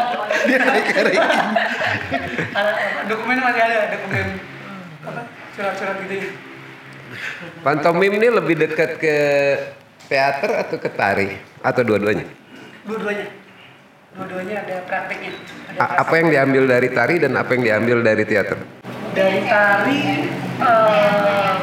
ada 2.50 2.60
apa, 2.60 2.72
dokumen 3.08 3.38
masih 3.40 3.62
ada 3.64 3.78
dokumen. 3.96 4.26
Apa? 5.04 5.20
Surat-surat 5.56 5.96
gitu 6.04 6.14
ya. 6.24 6.28
Pantomim 7.64 8.12
ini 8.16 8.28
lebih 8.30 8.56
dekat 8.60 9.00
ke 9.00 9.16
teater 10.06 10.50
atau 10.56 10.76
ke 10.76 10.88
tari 10.88 11.28
atau 11.60 11.82
dua-duanya? 11.82 12.24
dua-duanya 12.82 13.26
dua-duanya 14.10 14.56
ada 14.60 14.76
prakteknya 14.84 15.30
ada 15.68 15.78
A- 15.78 15.94
apa 16.02 16.14
yang 16.16 16.28
diambil 16.28 16.64
dari 16.66 16.88
tari 16.90 17.14
dan 17.18 17.32
apa 17.34 17.50
yang 17.52 17.62
diambil 17.62 17.98
dari 18.00 18.24
teater? 18.24 18.58
dari 19.10 19.40
tari 19.44 19.98
eh, 20.56 21.54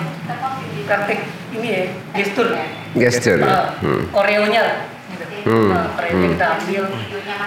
praktek 0.83 1.19
ini 1.51 1.67
ya 1.67 1.81
gestur 2.13 2.47
Gesture. 2.93 3.37
Eh, 3.39 3.65
Hmm. 3.79 4.03
koreonya 4.09 4.61
lah 4.63 4.77
gitu. 5.07 5.25
Hmm, 5.45 5.69
koreonya 5.91 6.17
hmm. 6.17 6.33
kita 6.33 6.45
ambil 6.55 6.83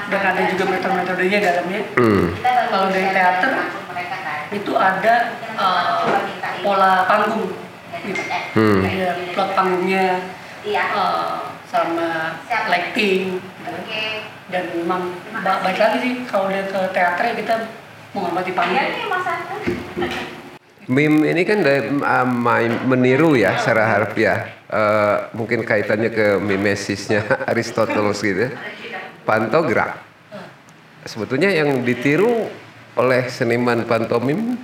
dan 0.07 0.23
ada 0.23 0.43
juga 0.47 0.65
metode-metodenya 0.69 1.39
dalamnya 1.41 1.81
Hmm. 1.97 2.25
kalau 2.71 2.87
dari 2.89 3.09
teater 3.11 3.53
itu 4.51 4.73
ada 4.75 5.15
eh, 5.41 6.19
pola 6.61 6.93
panggung 7.05 7.51
gitu. 8.01 8.23
Hmm. 8.55 8.81
Ada 8.81 9.09
plot 9.33 9.51
panggungnya 9.55 10.05
eh, 10.67 11.37
sama 11.71 12.09
lighting 12.67 13.39
gitu. 13.39 13.79
dan 14.51 14.65
memang 14.75 15.15
ba- 15.41 15.63
baik 15.63 15.79
lagi 15.79 15.97
sih 16.03 16.13
kalau 16.27 16.51
udah 16.51 16.65
ke 16.67 16.81
teater 16.91 17.25
ya 17.31 17.35
kita 17.39 17.55
mengamati 18.11 18.51
panggung 18.51 18.83
Meme 20.91 21.23
ini 21.31 21.47
kan 21.47 21.63
dari 21.63 21.87
uh, 21.87 22.27
main- 22.27 22.83
meniru 22.83 23.39
ya 23.39 23.55
secara 23.63 23.87
harfiah. 23.87 24.51
Eh, 24.67 25.17
mungkin 25.39 25.63
kaitannya 25.63 26.11
ke 26.11 26.27
mimesisnya 26.43 27.23
Aristoteles 27.51 28.19
gitu. 28.19 28.51
ya. 28.51 28.51
Pantogerak. 29.23 30.03
Sebetulnya 31.07 31.51
yang 31.51 31.87
ditiru 31.87 32.51
oleh 32.99 33.31
seniman 33.31 33.87
pantomim 33.87 34.59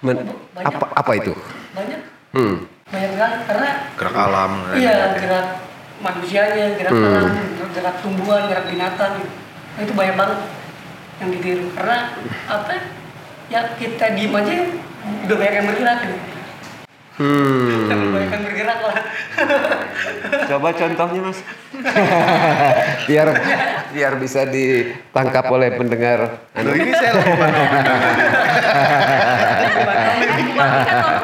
men- 0.00 0.32
apa 0.56 0.84
apa 0.96 1.12
itu? 1.16 1.32
banyak 1.76 2.00
Hmm. 2.32 2.68
Banget 3.18 3.40
karena 3.44 3.70
Gerak 3.94 4.16
alam. 4.16 4.52
iya 4.72 4.94
gerak 5.12 5.46
manusianya 5.98 6.66
gerak 6.74 6.92
Hmm. 6.92 7.04
alam 7.04 7.26
gerak 7.68 7.96
tumbuhan 8.00 8.46
gerak 8.46 8.66
binatang 8.66 9.18
gitu. 9.18 9.30
Nah, 9.74 9.80
itu 9.82 9.92
banyak 9.92 10.14
banget 10.14 10.38
yang 11.18 11.28
ditiru 11.30 11.66
karena 11.72 11.96
apa 12.46 12.74
ya 13.46 13.60
kita 13.74 14.06
diem 14.12 14.30
aja 14.32 14.54
udah 15.24 15.36
banyak 15.36 15.54
yang 15.54 15.66
bergerak 15.66 15.98
gitu. 16.02 16.16
Hmm. 17.18 17.90
banyak 18.08 18.30
yang 18.30 18.44
bergerak 18.44 18.78
lah 18.80 18.98
Coba 20.48 20.70
contohnya 20.70 21.20
mas. 21.20 21.38
biar 23.08 23.28
biar 23.90 24.12
bisa 24.16 24.46
ditangkap 24.46 25.44
oleh 25.48 25.74
pendengar. 25.74 26.40
Anu. 26.54 26.70
ini 26.72 26.90
saya 26.90 27.12
lagi 27.12 27.32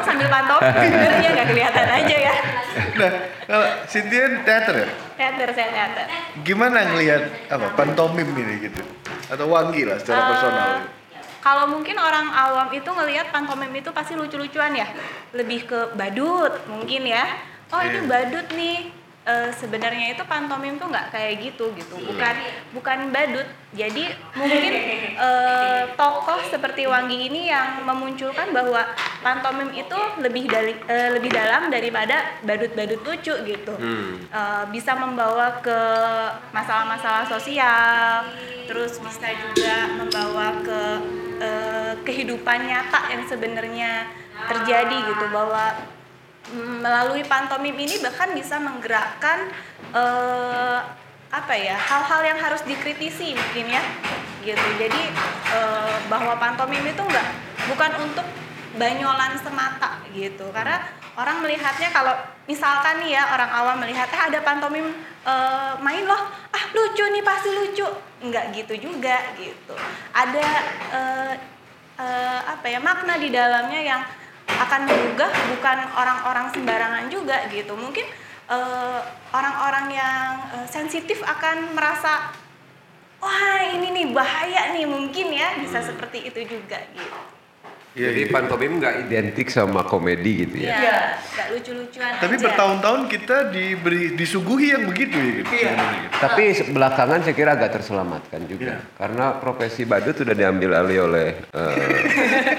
sambil 0.03 0.27
sebenarnya 0.71 1.29
nggak 1.31 1.47
kelihatan 1.47 1.87
aja 1.91 2.15
ya. 2.17 2.33
Nah, 2.95 3.11
kalau 3.45 3.67
Cynthia 3.85 4.23
teater 4.41 4.75
ya? 4.75 4.87
Teater, 5.15 5.47
saya 5.53 5.69
teater. 5.71 6.05
Gimana 6.41 6.77
ngelihat 6.91 7.21
apa 7.47 7.67
pantomim 7.73 8.27
ini 8.33 8.67
gitu? 8.67 8.81
Atau 9.27 9.47
Wangi 9.47 9.85
lah 9.85 9.97
secara 9.99 10.19
Eh, 10.19 10.27
personal. 10.31 10.69
Kalau 11.39 11.65
mungkin 11.69 11.93
orang 11.95 12.25
awam 12.33 12.73
itu 12.73 12.89
ngelihat 12.89 13.29
pantomim 13.29 13.69
itu 13.69 13.93
pasti 13.93 14.17
lucu-lucuan 14.17 14.73
ya, 14.73 14.89
lebih 15.31 15.69
ke 15.69 15.79
badut 15.93 16.65
mungkin 16.65 17.05
ya. 17.05 17.37
Oh 17.69 17.81
ini 17.81 18.01
Iya. 18.01 18.09
badut 18.09 18.47
nih. 18.53 18.77
Eh, 19.25 19.49
sebenarnya 19.57 20.13
itu 20.13 20.21
pantomim 20.29 20.77
tuh 20.77 20.85
nggak 20.85 21.09
kayak 21.09 21.41
gitu 21.41 21.73
gitu, 21.73 21.97
bukan 21.97 22.35
bukan 22.77 23.09
badut. 23.09 23.49
Jadi 23.73 24.13
mungkin 24.37 24.73
eh, 25.17 25.81
tokoh 25.97 26.45
seperti 26.45 26.85
Wangi 26.85 27.33
ini 27.33 27.49
yang 27.49 27.81
memunculkan 27.81 28.53
bahwa 28.53 28.85
pantomim 29.25 29.73
itu 29.73 29.97
lebih 30.21 30.45
dari 30.45 30.77
eh, 30.85 31.09
lebih 31.17 31.33
dalam 31.33 31.73
daripada 31.73 32.37
badut-badut 32.45 33.01
lucu 33.01 33.33
gitu. 33.49 33.73
Eh, 34.29 34.63
bisa 34.69 34.93
membawa 34.93 35.57
ke 35.57 35.79
masalah-masalah 36.53 37.25
sosial, 37.25 38.29
terus 38.69 39.01
bisa 39.01 39.25
juga 39.33 39.89
membawa 40.05 40.53
ke 40.61 40.81
eh, 41.41 41.93
kehidupan 42.05 42.69
nyata 42.69 43.09
yang 43.09 43.25
sebenarnya 43.25 44.05
terjadi 44.45 44.97
gitu 45.01 45.25
bahwa 45.33 45.94
melalui 46.55 47.27
pantomim 47.27 47.75
ini 47.75 47.99
bahkan 47.99 48.31
bisa 48.31 48.55
menggerakkan 48.57 49.51
eh, 49.91 50.79
apa 51.35 51.53
ya 51.59 51.75
hal-hal 51.75 52.21
yang 52.23 52.39
harus 52.39 52.63
dikritisi 52.63 53.35
mungkin 53.35 53.75
ya 53.75 53.83
gitu. 54.47 54.67
Jadi 54.79 55.01
eh, 55.51 55.97
bahwa 56.07 56.39
pantomim 56.39 56.81
itu 56.87 57.01
enggak 57.03 57.27
bukan 57.67 57.91
untuk 57.99 58.27
banyolan 58.79 59.35
semata 59.39 59.99
gitu. 60.15 60.47
Karena 60.55 60.83
orang 61.19 61.43
melihatnya 61.43 61.91
kalau 61.91 62.15
misalkan 62.47 63.03
nih 63.03 63.19
ya 63.19 63.23
orang 63.35 63.51
awam 63.51 63.77
melihatnya 63.83 64.19
ada 64.31 64.39
pantomim 64.41 64.95
eh, 65.27 65.73
main 65.83 66.07
loh. 66.07 66.23
Ah 66.55 66.63
lucu 66.71 67.03
nih 67.11 67.23
pasti 67.25 67.49
lucu. 67.51 67.87
Enggak 68.23 68.55
gitu 68.55 68.79
juga 68.79 69.35
gitu. 69.35 69.75
Ada 70.15 70.45
eh, 70.95 71.33
eh, 71.99 72.39
apa 72.47 72.65
ya 72.69 72.79
makna 72.79 73.19
di 73.19 73.27
dalamnya 73.27 73.81
yang 73.83 74.01
akan 74.47 74.81
menggugah 74.85 75.31
bukan 75.51 75.77
orang-orang 75.91 76.45
sembarangan 76.51 77.05
juga 77.09 77.49
gitu 77.49 77.73
mungkin 77.73 78.05
eh, 78.47 78.99
orang-orang 79.31 79.85
yang 79.91 80.25
eh, 80.53 80.67
sensitif 80.67 81.19
akan 81.19 81.73
merasa 81.73 82.29
wah 83.17 83.59
ini 83.65 83.89
nih 83.91 84.07
bahaya 84.11 84.71
nih 84.71 84.85
mungkin 84.85 85.27
ya 85.29 85.57
bisa 85.57 85.81
seperti 85.81 86.29
itu 86.29 86.39
juga 86.45 86.77
gitu 86.91 87.19
Iya, 87.95 88.11
Jadi 88.11 88.21
iya. 88.27 88.33
pantomim 88.35 88.71
nggak 88.75 89.07
identik 89.07 89.47
sama 89.47 89.87
komedi 89.87 90.43
gitu 90.43 90.55
ya? 90.59 90.67
ya 90.67 90.75
Iya. 90.83 90.97
nggak 91.31 91.47
lucu-lucuan 91.47 92.11
Tapi 92.19 92.35
aja. 92.35 92.43
bertahun-tahun 92.43 93.01
kita 93.07 93.37
diberi 93.55 94.11
disuguhi 94.11 94.75
yang 94.75 94.83
begitu 94.83 95.15
ya 95.15 95.31
gitu. 95.39 95.47
Iya. 95.55 95.71
gitu. 95.79 96.17
Tapi 96.19 96.43
belakangan 96.75 97.23
saya 97.23 97.31
kira 97.31 97.55
agak 97.55 97.71
terselamatkan 97.71 98.51
juga 98.51 98.75
Iya. 98.75 98.99
karena 98.99 99.25
profesi 99.39 99.87
badut 99.87 100.11
sudah 100.11 100.35
diambil 100.35 100.75
alih 100.75 101.07
oleh 101.07 101.39
eh, 101.39 102.03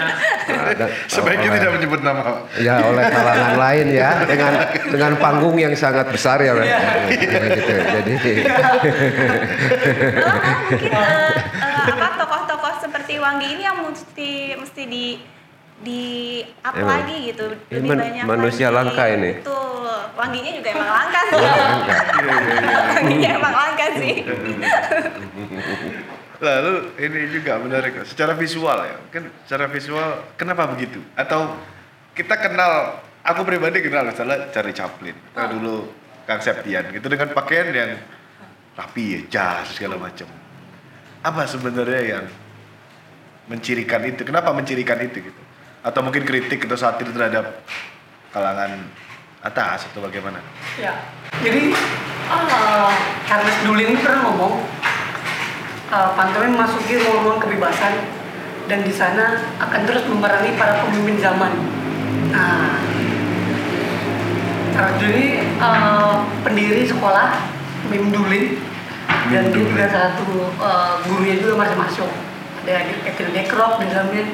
Sebaiknya 1.13 1.49
oleh- 1.49 1.59
tidak 1.59 1.73
menyebut 1.75 2.01
nama. 2.01 2.47
ya 2.57 2.79
oleh 2.81 3.05
kalangan 3.05 3.55
lain 3.65 3.87
ya 3.91 4.11
dengan 4.23 4.53
dengan 4.87 5.13
panggung 5.17 5.57
yang 5.57 5.73
sangat 5.73 6.07
besar 6.09 6.39
ya 6.39 6.53
Mas. 6.53 6.71
gitu. 7.11 7.73
Jadi 7.73 8.13
Malah 8.47 8.71
mungkin 8.77 8.95
eh, 10.87 10.93
eh, 10.93 11.33
apa 11.89 12.09
tokoh-tokoh 12.17 12.73
seperti 12.81 13.13
Wangi 13.17 13.47
ini 13.51 13.63
yang 13.63 13.79
mesti 13.81 14.31
mesti 14.55 14.83
di 14.85 15.07
di 15.77 16.41
Emang. 16.65 16.89
lagi 16.89 17.17
gitu 17.27 17.47
Ini 17.69 17.75
lebih 17.75 17.85
man- 17.87 18.01
banyak 18.01 18.25
manusia 18.25 18.69
lagi. 18.69 18.77
langka 18.89 19.05
ini. 19.09 19.33
Betul. 19.39 19.65
Wanginya 20.17 20.51
juga 20.51 20.69
emang 20.73 20.89
langka 20.91 21.21
sih. 21.23 21.37
Iya, 21.37 21.53
Wanginya 22.97 23.31
emang 23.35 23.55
langka 23.55 23.87
sih. 23.95 24.15
Lalu 26.37 26.75
ini 27.01 27.33
juga 27.33 27.57
menarik 27.57 28.05
secara 28.05 28.37
visual 28.37 28.79
ya. 28.85 28.97
Kan 29.09 29.33
secara 29.49 29.67
visual 29.73 30.37
kenapa 30.37 30.69
begitu? 30.69 31.01
Atau 31.17 31.57
kita 32.13 32.37
kenal 32.37 33.01
aku 33.27 33.43
pribadi 33.43 33.83
kenal 33.83 34.09
misalnya 34.09 34.49
cari 34.55 34.73
Chaplin, 34.73 35.17
nah, 35.35 35.51
dulu 35.51 35.91
Kang 36.25 36.41
Septian 36.41 36.89
gitu 36.95 37.07
dengan 37.11 37.35
pakaian 37.35 37.69
yang 37.75 37.99
rapi 38.79 39.05
ya, 39.05 39.21
jas 39.29 39.75
segala 39.75 39.99
macam. 39.99 40.29
Apa 41.25 41.43
sebenarnya 41.49 42.03
yang 42.17 42.25
mencirikan 43.51 44.05
itu? 44.07 44.23
Kenapa 44.23 44.55
mencirikan 44.55 45.01
itu 45.03 45.27
gitu? 45.27 45.43
Atau 45.83 46.03
mungkin 46.03 46.23
kritik 46.23 46.67
atau 46.67 46.79
satir 46.79 47.09
terhadap 47.11 47.63
kalangan 48.31 48.87
atas 49.43 49.87
atau 49.91 50.03
bagaimana? 50.03 50.43
Ya, 50.79 50.95
jadi 51.43 51.75
uh, 52.31 52.91
Charles 53.27 53.59
Dulin 53.63 53.95
pernah 54.03 54.27
ngomong 54.27 54.67
uh, 55.91 56.15
pantomim 56.15 56.59
masuki 56.59 56.99
ruang-ruang 56.99 57.39
kebebasan 57.43 57.95
dan 58.67 58.83
di 58.83 58.91
sana 58.91 59.39
akan 59.63 59.81
terus 59.87 60.05
memerangi 60.11 60.59
para 60.59 60.83
pemimpin 60.83 61.23
zaman. 61.23 61.53
Nah, 62.35 62.83
ini 65.01 65.41
uh, 65.63 66.27
pendiri 66.43 66.83
sekolah 66.85 67.39
Mim 67.89 68.11
Dulin 68.11 68.59
dan 69.31 69.51
dia 69.55 69.65
juga 69.65 69.87
satu 69.87 70.51
uh, 70.59 70.99
gurunya 71.07 71.39
juga 71.39 71.63
Marcel 71.63 71.79
Masuk. 71.79 72.11
Ada 72.67 72.83
Ethel 73.07 73.31
Dekrok 73.31 73.79
di 73.79 73.87
dalamnya 73.87 74.27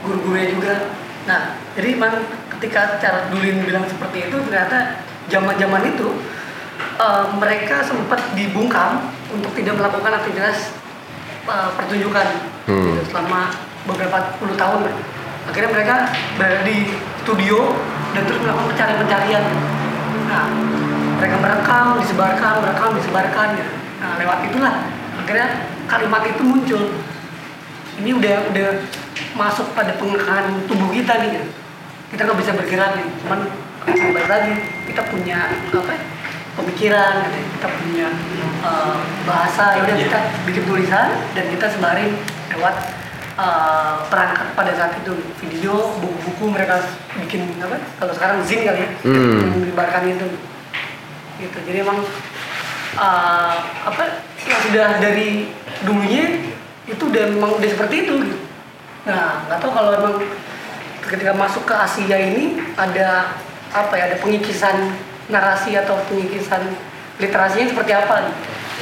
guru-gurunya 0.00 0.48
juga. 0.56 0.74
Nah, 1.28 1.56
jadi 1.76 1.96
memang 1.96 2.24
ketika 2.56 2.96
cara 3.00 3.28
Dulin 3.28 3.64
bilang 3.64 3.84
seperti 3.84 4.32
itu 4.32 4.36
ternyata 4.48 5.04
zaman-zaman 5.28 5.92
itu 5.92 6.08
uh, 6.96 7.28
mereka 7.36 7.84
sempat 7.84 8.20
dibungkam 8.32 9.12
untuk 9.32 9.52
tidak 9.56 9.76
melakukan 9.76 10.20
aktivitas 10.20 10.83
uh, 11.48 11.70
pertunjukan 11.76 12.52
Hmm. 12.64 12.80
gitu, 12.80 13.12
selama 13.12 13.52
beberapa 13.84 14.40
puluh 14.40 14.56
tahun. 14.56 14.88
Akhirnya 15.44 15.70
mereka 15.76 15.96
berada 16.40 16.64
di 16.64 16.96
studio 17.20 17.76
dan 18.16 18.24
terus 18.24 18.40
melakukan 18.40 18.72
pencarian-pencarian. 18.72 19.44
Nah, 20.32 20.48
mereka 21.20 21.36
merekam, 21.44 21.86
disebarkan, 22.00 22.52
merekam, 22.64 22.90
disebarkan. 22.96 23.48
Gitu. 23.60 23.72
Nah, 24.00 24.16
lewat 24.16 24.38
itulah 24.48 24.74
akhirnya 25.20 25.48
kalimat 25.84 26.22
itu 26.24 26.40
muncul. 26.40 26.82
Ini 28.00 28.10
udah 28.16 28.36
udah 28.48 28.68
masuk 29.36 29.76
pada 29.76 29.92
pengekangan 30.00 30.64
tubuh 30.64 30.88
kita 30.88 31.20
nih. 31.20 31.30
Gitu 31.36 31.48
kita 32.14 32.30
nggak 32.30 32.40
bisa 32.46 32.52
bergerak 32.54 32.90
nih 32.94 33.08
cuman 33.26 33.40
kembali 33.82 34.28
lagi 34.30 34.54
kita 34.86 35.02
punya 35.10 35.50
apa 35.50 35.92
ya, 35.98 36.02
pemikiran 36.54 37.26
gitu. 37.28 37.38
kita 37.58 37.68
punya 37.68 38.08
uh, 38.62 38.96
bahasa 39.26 39.78
ya 39.78 39.80
udah 39.86 39.96
kita 39.98 40.18
bikin 40.46 40.62
tulisan 40.66 41.08
dan 41.34 41.44
kita 41.50 41.66
sebarin 41.70 42.14
lewat 42.54 42.74
uh, 43.34 44.06
perangkat 44.06 44.46
pada 44.54 44.72
saat 44.74 44.92
itu 45.02 45.12
video 45.42 45.98
buku-buku 45.98 46.44
mereka 46.54 46.78
bikin 47.18 47.50
apa 47.58 47.82
kalau 47.98 48.12
sekarang 48.14 48.38
zin 48.46 48.62
kali 48.62 48.86
ya 48.86 48.90
Hmm. 49.02 49.38
yang 49.42 49.50
menyebarkan 49.58 50.02
itu 50.14 50.26
gitu 51.42 51.58
jadi 51.66 51.82
emang 51.82 51.98
uh, 52.94 53.54
apa 53.84 54.22
yang 54.46 54.60
sudah 54.70 54.88
dari 55.02 55.50
dulunya 55.82 56.54
itu 56.86 57.02
udah 57.02 57.24
memang 57.34 57.50
udah 57.58 57.68
seperti 57.68 58.06
itu 58.06 58.14
gitu. 58.22 58.36
nah 59.04 59.42
nggak 59.50 59.58
tahu 59.58 59.72
kalau 59.74 59.90
emang 59.98 60.14
ketika 61.04 61.34
masuk 61.36 61.66
ke 61.66 61.74
Asia 61.74 62.16
ini 62.16 62.62
ada 62.78 63.34
apa 63.74 63.92
ya 63.98 64.14
ada 64.14 64.16
pengikisan 64.22 64.94
narasi 65.28 65.76
atau 65.76 65.96
pengikisan 66.06 66.62
literasinya 67.16 67.66
seperti 67.70 67.92
apa. 67.94 68.16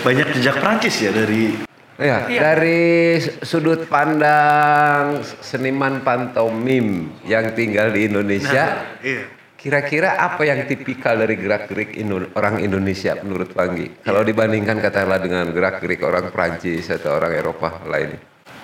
Banyak 0.03 0.27
jejak 0.35 0.59
Prancis 0.59 0.97
ya 0.99 1.13
dari 1.13 1.63
Ya, 2.01 2.25
Iya. 2.27 2.41
dari 2.41 3.21
sudut 3.45 3.87
pandang 3.87 5.21
seniman 5.39 6.01
pantomim 6.01 7.13
yang 7.23 7.53
tinggal 7.53 7.93
di 7.93 8.09
Indonesia, 8.09 8.97
iya. 9.05 9.29
kira-kira 9.55 10.17
apa 10.17 10.43
yang 10.43 10.67
tipikal 10.67 11.15
dari 11.15 11.37
gerak-gerik 11.37 11.95
Indo- 11.95 12.33
orang 12.35 12.59
Indonesia 12.59 13.15
menurut 13.23 13.55
Panggi? 13.55 13.93
Kalau 14.03 14.25
dibandingkan 14.25 14.83
katakanlah 14.83 15.21
dengan 15.21 15.53
gerak-gerik 15.53 16.03
orang 16.03 16.33
Prancis 16.33 16.91
atau 16.91 17.13
orang 17.13 17.39
Eropa 17.39 17.85
lainnya. 17.87 18.19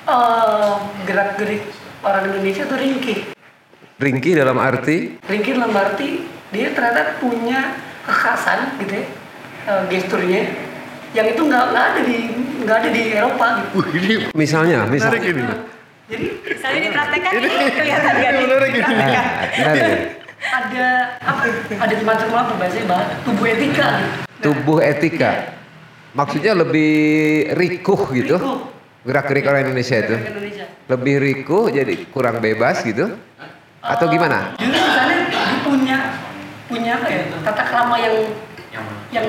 Eh, 0.08 0.72
gerak-gerik 1.04 1.62
orang 2.00 2.32
Indonesia 2.32 2.64
tuh 2.64 2.80
ringkih 2.80 3.18
Ringkih 4.00 4.34
dalam 4.34 4.56
arti 4.56 5.20
ringkih 5.20 5.52
dalam 5.52 5.74
arti 5.76 6.22
dia 6.48 6.66
ternyata 6.72 7.18
punya 7.18 7.76
kekhasan 8.02 8.58
gitu 8.80 8.92
ya 8.94 9.04
eh, 9.68 9.82
gesturnya 9.88 10.42
yang 11.12 11.26
itu 11.28 11.40
nggak 11.40 11.64
nggak 11.72 11.84
ada 11.88 12.00
di 12.04 12.16
nggak 12.64 12.76
ada 12.78 12.88
di 12.88 13.02
Eropa 13.12 13.46
gitu 13.56 13.68
ini 13.94 14.12
misalnya, 14.32 14.78
menarik 14.84 15.22
misalnya. 15.24 15.28
ini. 15.28 15.42
jadi 16.08 16.26
Misalnya 16.48 16.80
dipraktekkan 16.84 17.32
ini 17.32 17.48
kelihatan 17.70 18.12
gak 18.14 18.32
nih? 18.32 18.44
menarik 18.44 18.72
ini. 18.74 18.94
Nah, 19.58 19.72
ya? 19.74 19.94
ada 20.48 20.86
apa 21.18 21.42
ada 21.76 21.94
semacam 21.94 22.28
apa 22.32 22.52
bahasanya 22.56 22.86
bah 22.86 23.02
tubuh 23.22 23.46
etika 23.46 23.86
gitu. 23.98 24.08
Nah, 24.08 24.26
Tubuh 24.38 24.78
etika. 24.78 25.30
Maksudnya 26.14 26.52
lebih 26.54 26.92
rikuh 27.54 28.00
gitu. 28.14 28.36
Gerak-gerik 29.02 29.44
orang 29.44 29.62
Indonesia 29.66 29.96
itu. 29.98 30.16
Lebih 30.86 31.14
rikuh 31.18 31.64
jadi 31.68 31.94
kurang 32.08 32.38
bebas 32.38 32.80
gitu. 32.82 33.12
Atau 33.78 34.06
gimana? 34.08 34.54
Justru 34.54 34.78
misalnya 34.78 35.18
dia 35.26 35.54
punya 35.62 35.97
punya 36.78 36.92
apa 36.94 37.06
ya 37.10 37.22
tata 37.42 37.62
krama 37.66 37.96
yang 37.98 38.14
yang 39.10 39.26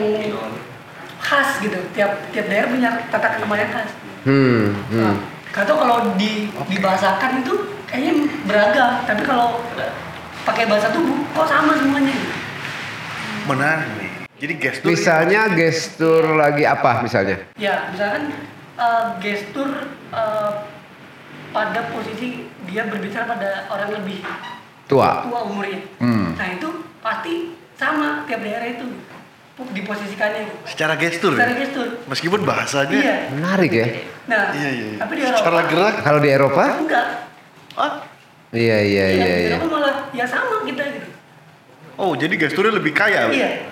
khas 1.19 1.57
gitu. 1.59 1.79
Tiap 1.97 2.29
tiap 2.29 2.45
daerah 2.45 2.69
punya 2.69 2.89
tata 3.09 3.27
krama 3.35 3.55
yang 3.57 3.71
khas. 3.73 3.89
Hmm, 4.23 4.77
Nah, 4.93 5.15
hmm. 5.17 5.17
Gak 5.49 5.65
tau 5.65 5.81
kalau 5.81 6.13
di 6.13 6.53
dibahasakan 6.69 7.41
itu 7.41 7.53
kayaknya 7.89 8.13
beragam. 8.45 9.01
Tapi 9.09 9.21
kalau 9.25 9.65
pakai 10.45 10.69
bahasa 10.69 10.93
tubuh 10.93 11.25
kok 11.33 11.49
sama 11.49 11.73
semuanya. 11.73 12.13
Menarik 13.49 13.89
nih. 13.97 14.09
Jadi 14.39 14.53
gestur 14.55 14.87
Misalnya 14.93 15.51
gestur 15.51 16.23
lagi 16.37 16.63
apa 16.63 17.01
misalnya? 17.03 17.43
Ya, 17.59 17.89
misalkan 17.91 18.31
eh, 18.79 19.05
gestur 19.19 19.67
eh, 20.13 20.51
pada 21.49 21.81
posisi 21.91 22.45
dia 22.69 22.85
berbicara 22.85 23.25
pada 23.25 23.65
orang 23.73 23.89
lebih 23.99 24.21
Tua. 24.89 25.21
tua 25.21 25.45
umurnya. 25.45 25.81
Hmm. 26.01 26.33
Nah 26.33 26.47
itu 26.49 26.69
pasti 26.99 27.33
sama 27.75 28.23
tiap 28.25 28.39
daerah 28.39 28.67
itu 28.69 28.85
diposisikannya. 29.71 30.63
secara 30.63 30.95
gestur. 30.95 31.35
Secara 31.35 31.51
ya? 31.51 31.59
gestur. 31.59 31.87
Meskipun 32.07 32.41
bahasanya 32.43 32.95
Iya. 32.95 33.15
Menarik 33.33 33.71
ya. 33.73 33.87
Nah, 34.25 34.43
Iya, 34.51 34.69
iya, 34.69 34.85
iya. 34.87 34.97
tapi 34.97 35.13
di 35.13 35.21
Eropa 35.21 35.37
Secara 35.37 35.59
gerak. 35.67 35.95
Kalau 35.99 36.19
di 36.19 36.29
Eropa? 36.29 36.63
enggak. 36.77 37.05
Ah. 37.75 37.91
Iya 38.49 38.77
iya 38.81 39.05
iya 39.09 39.33
di 39.35 39.43
iya. 39.45 39.49
Eropa 39.53 39.67
malah 39.69 39.95
ya 40.09 40.25
sama 40.25 40.63
kita 40.63 40.83
gitu. 40.89 41.09
Oh, 41.95 42.15
jadi 42.15 42.33
gesturnya 42.33 42.71
lebih 42.73 42.93
kaya. 42.93 43.27
Iya. 43.27 43.67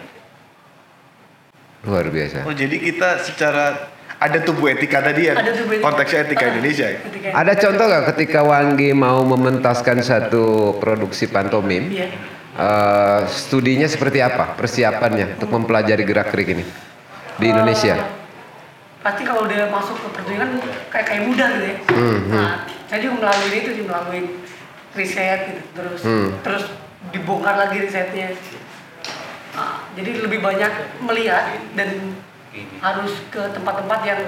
Luar 1.84 2.12
biasa. 2.12 2.44
Oh, 2.44 2.52
jadi 2.52 2.76
kita 2.76 3.24
secara 3.24 3.88
ada 4.18 4.38
tubuh 4.42 4.68
etika 4.68 5.00
tadi 5.00 5.32
ya. 5.32 5.40
Ada 5.40 5.56
tubuh 5.56 5.72
etika. 5.74 5.86
Konteksnya 5.88 6.20
etika 6.22 6.44
Ah, 6.44 6.52
Indonesia 6.52 6.86
ya. 6.86 7.00
etika- 7.00 7.32
Ada 7.34 7.54
contoh 7.56 7.86
nggak 7.88 8.04
ketika 8.12 8.40
Wanggi 8.44 8.90
mau 8.92 9.24
mementaskan 9.24 9.98
satu 10.02 10.46
produksi 10.76 11.28
pantomim? 11.28 11.88
Iya. 11.88 12.36
Eh, 12.58 13.22
studinya 13.30 13.88
seperti 13.88 14.20
apa? 14.20 14.58
Persiapannya 14.58 15.38
untuk 15.38 15.50
mempelajari 15.54 16.04
gerak-gerik 16.04 16.58
ini 16.58 16.66
di 17.38 17.46
Indonesia? 17.54 17.96
Eh, 17.96 18.10
pasti 19.06 19.22
kalau 19.24 19.46
udah 19.46 19.70
masuk 19.72 19.96
ke 20.02 20.08
pertunjukan 20.20 20.50
kayak 20.92 21.06
kayak 21.06 21.24
mudah 21.30 21.48
gitu 21.54 21.66
ya. 21.66 21.78
Hmm, 21.94 22.20
hmm. 22.28 22.34
Nah, 22.90 22.98
juga 22.98 23.16
melalui 23.22 23.52
itu 23.56 23.70
sih 23.78 23.84
melalui 23.86 24.22
riset 24.98 25.40
gitu, 25.54 25.62
terus 25.78 26.00
Hmm. 26.02 26.30
terus 26.42 26.64
dibongkar 27.14 27.56
lagi 27.56 27.78
risetnya. 27.86 28.34
Nah, 29.54 29.86
jadi 29.96 30.22
lebih 30.22 30.42
banyak 30.42 31.02
melihat 31.02 31.56
dan 31.78 32.18
harus 32.82 33.14
ke 33.30 33.42
tempat-tempat 33.54 34.00
yang 34.06 34.22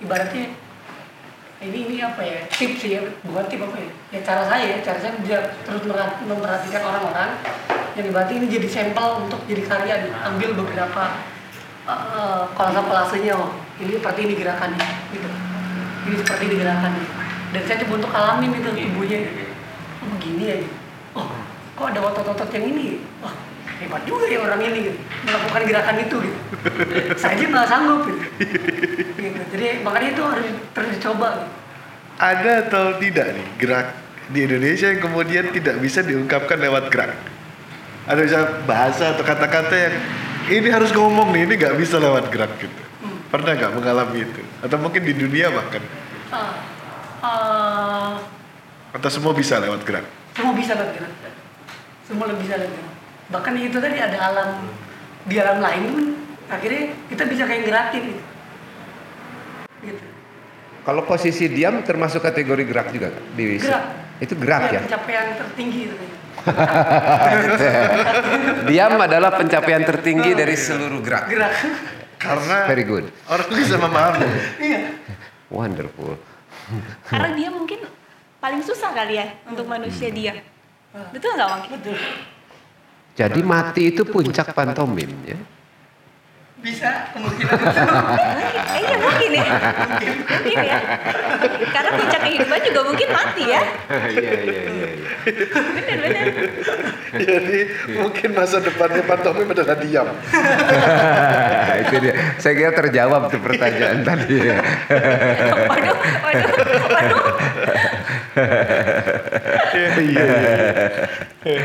ibaratnya 0.00 0.52
ini 1.60 1.78
ini 1.84 1.96
apa 2.00 2.24
ya 2.24 2.40
tips 2.48 2.80
sih 2.80 2.96
ya 2.96 3.04
bukan 3.20 3.44
tip 3.52 3.60
apa 3.60 3.76
ya? 3.76 3.90
Ya 4.16 4.20
cara 4.24 4.42
saya 4.48 4.64
ya 4.64 4.78
cara 4.80 4.96
saya 4.96 5.12
bisa 5.20 5.36
terus 5.60 5.84
memperhatikan 6.24 6.80
orang-orang. 6.80 7.36
Yang 7.92 8.06
ibaratnya 8.16 8.36
ini 8.40 8.46
jadi 8.48 8.68
sampel 8.70 9.28
untuk 9.28 9.40
jadi 9.44 9.62
karya 9.68 9.94
ambil 10.24 10.56
beberapa 10.56 11.20
uh, 11.84 12.48
kolase 12.56 12.80
kolasenya 12.80 13.36
oh. 13.36 13.52
Ini 13.76 14.00
seperti 14.00 14.20
ini 14.24 14.34
gerakannya 14.40 14.88
gitu. 15.12 15.28
Ini 16.08 16.14
seperti 16.24 16.42
ini 16.48 16.56
gerakannya. 16.64 17.04
Dan 17.52 17.62
saya 17.68 17.76
coba 17.84 17.92
untuk 18.00 18.12
alamin 18.16 18.50
itu 18.56 18.70
tubuhnya. 18.72 19.18
oh 20.00 20.08
begini 20.16 20.44
ya 20.48 20.56
oh. 21.12 21.28
Kok 21.76 21.86
ada 21.92 22.00
otot-otot 22.08 22.48
yang 22.56 22.72
ini? 22.72 23.04
Wah 23.20 23.49
hebat 23.80 24.02
juga 24.04 24.24
ya 24.28 24.38
orang 24.44 24.60
ini 24.60 24.78
gitu. 24.92 24.98
melakukan 25.24 25.62
gerakan 25.64 25.96
itu 26.04 26.16
gitu 26.20 26.38
saya 27.16 27.32
aja 27.36 27.44
nggak 27.48 27.68
sanggup 27.68 28.00
gitu. 28.04 28.22
gitu 29.16 29.40
jadi 29.56 29.66
makanya 29.80 30.08
itu 30.12 30.22
harus 30.22 30.46
terus 30.76 30.88
dicoba 30.96 31.28
gitu. 31.40 31.52
Ada 32.20 32.68
atau 32.68 33.00
tidak 33.00 33.32
nih 33.32 33.46
gerak 33.56 33.96
di 34.28 34.44
Indonesia 34.44 34.92
yang 34.92 35.00
kemudian 35.00 35.44
tidak 35.56 35.80
bisa 35.80 36.04
diungkapkan 36.04 36.60
lewat 36.60 36.92
gerak? 36.92 37.16
Ada 38.04 38.20
bisa 38.20 38.40
bahasa 38.68 39.16
atau 39.16 39.24
kata-kata 39.24 39.72
yang 39.72 39.96
ini 40.52 40.68
harus 40.68 40.92
ngomong 40.92 41.32
nih, 41.32 41.48
ini 41.48 41.54
nggak 41.56 41.80
bisa 41.80 41.96
lewat 41.96 42.28
gerak 42.28 42.52
gitu. 42.60 42.76
Pernah 43.32 43.56
nggak 43.56 43.72
mengalami 43.72 44.28
itu? 44.28 44.40
Atau 44.60 44.76
mungkin 44.76 45.00
di 45.00 45.16
dunia 45.16 45.48
bahkan? 45.48 45.80
Ah, 46.28 46.52
ah, 47.24 48.12
Atau 48.92 49.08
semua 49.08 49.32
bisa 49.32 49.56
lewat 49.56 49.80
gerak? 49.88 50.04
semua 50.40 50.54
bisa 50.54 50.72
lah 50.72 50.88
gerak 50.94 51.12
semua 52.06 52.24
lebih 52.30 52.48
bisa 52.48 52.54
lah 52.56 52.68
gerak 52.70 52.89
bahkan 53.30 53.54
itu 53.54 53.78
tadi 53.78 53.98
ada 54.02 54.18
alam 54.18 54.66
di 55.24 55.38
alam 55.38 55.62
lain 55.62 55.82
pun 55.94 56.04
akhirnya 56.50 56.90
kita 57.06 57.22
bisa 57.30 57.46
kayak 57.46 57.62
gerakin 57.70 58.02
gitu. 58.10 58.22
gitu. 59.86 60.04
Kalau 60.82 61.06
posisi 61.06 61.46
diam 61.46 61.86
termasuk 61.86 62.24
kategori 62.24 62.62
gerak 62.66 62.88
juga 62.90 63.14
di 63.38 63.62
Gerak. 63.62 63.84
Itu 64.20 64.36
gerak 64.36 64.62
ya. 64.68 64.80
pencapaian 64.84 65.26
tertinggi 65.38 65.80
itu 65.88 65.96
diam 68.70 68.96
adalah 68.96 69.36
pencapaian 69.36 69.84
tertinggi 69.84 70.32
dari 70.32 70.56
seluruh 70.56 71.04
gerak. 71.04 71.28
gerak 71.28 71.52
Karena 72.16 72.64
Very 72.64 72.84
good. 72.84 73.12
orang 73.28 73.48
bisa 73.52 73.76
memahami. 73.76 74.28
iya 74.72 74.96
Wonderful. 75.52 76.16
Karena 77.08 77.28
dia 77.36 77.48
mungkin 77.52 77.84
paling 78.40 78.64
susah 78.64 78.92
kali 78.96 79.20
ya 79.20 79.36
untuk 79.48 79.68
manusia 79.68 80.08
dia. 80.08 80.40
Betul 81.12 81.36
nggak 81.36 81.48
Wang? 81.48 81.62
betul 81.70 81.96
Jadi 83.20 83.40
mati 83.44 83.92
itu 83.92 84.02
puncak 84.08 84.56
pantomim 84.56 85.12
ya. 85.28 85.36
bisa 86.60 87.08
kemungkinan 87.16 87.56
Eh, 88.70 88.80
iya 88.84 88.96
mungkin 89.00 89.30
ya. 89.32 89.44
mungkin 90.28 90.56
ya. 90.60 90.78
Karena 91.72 91.90
puncak 91.96 92.20
kehidupan 92.20 92.60
juga 92.68 92.80
mungkin 92.84 93.08
mati 93.08 93.42
ya. 93.48 93.62
Iya 94.12 94.32
iya 94.44 94.60
iya. 94.68 94.88
Benar-benar. 95.48 96.26
Jadi 97.16 97.58
mungkin 97.96 98.28
masa 98.36 98.60
depannya 98.60 99.02
pantomim 99.08 99.48
adalah 99.48 99.76
diam. 99.80 100.08
itu 101.88 101.94
dia. 101.96 102.14
Saya 102.36 102.52
kira 102.56 102.72
terjawab 102.76 103.32
tuh 103.32 103.40
pertanyaan 103.40 104.04
tadi. 104.04 104.36
Waduh, 105.64 105.96
waduh, 105.96 106.50
waduh. 106.92 107.20
Iya, 109.70 109.88
iya, 109.98 110.24
iya. 111.42 111.62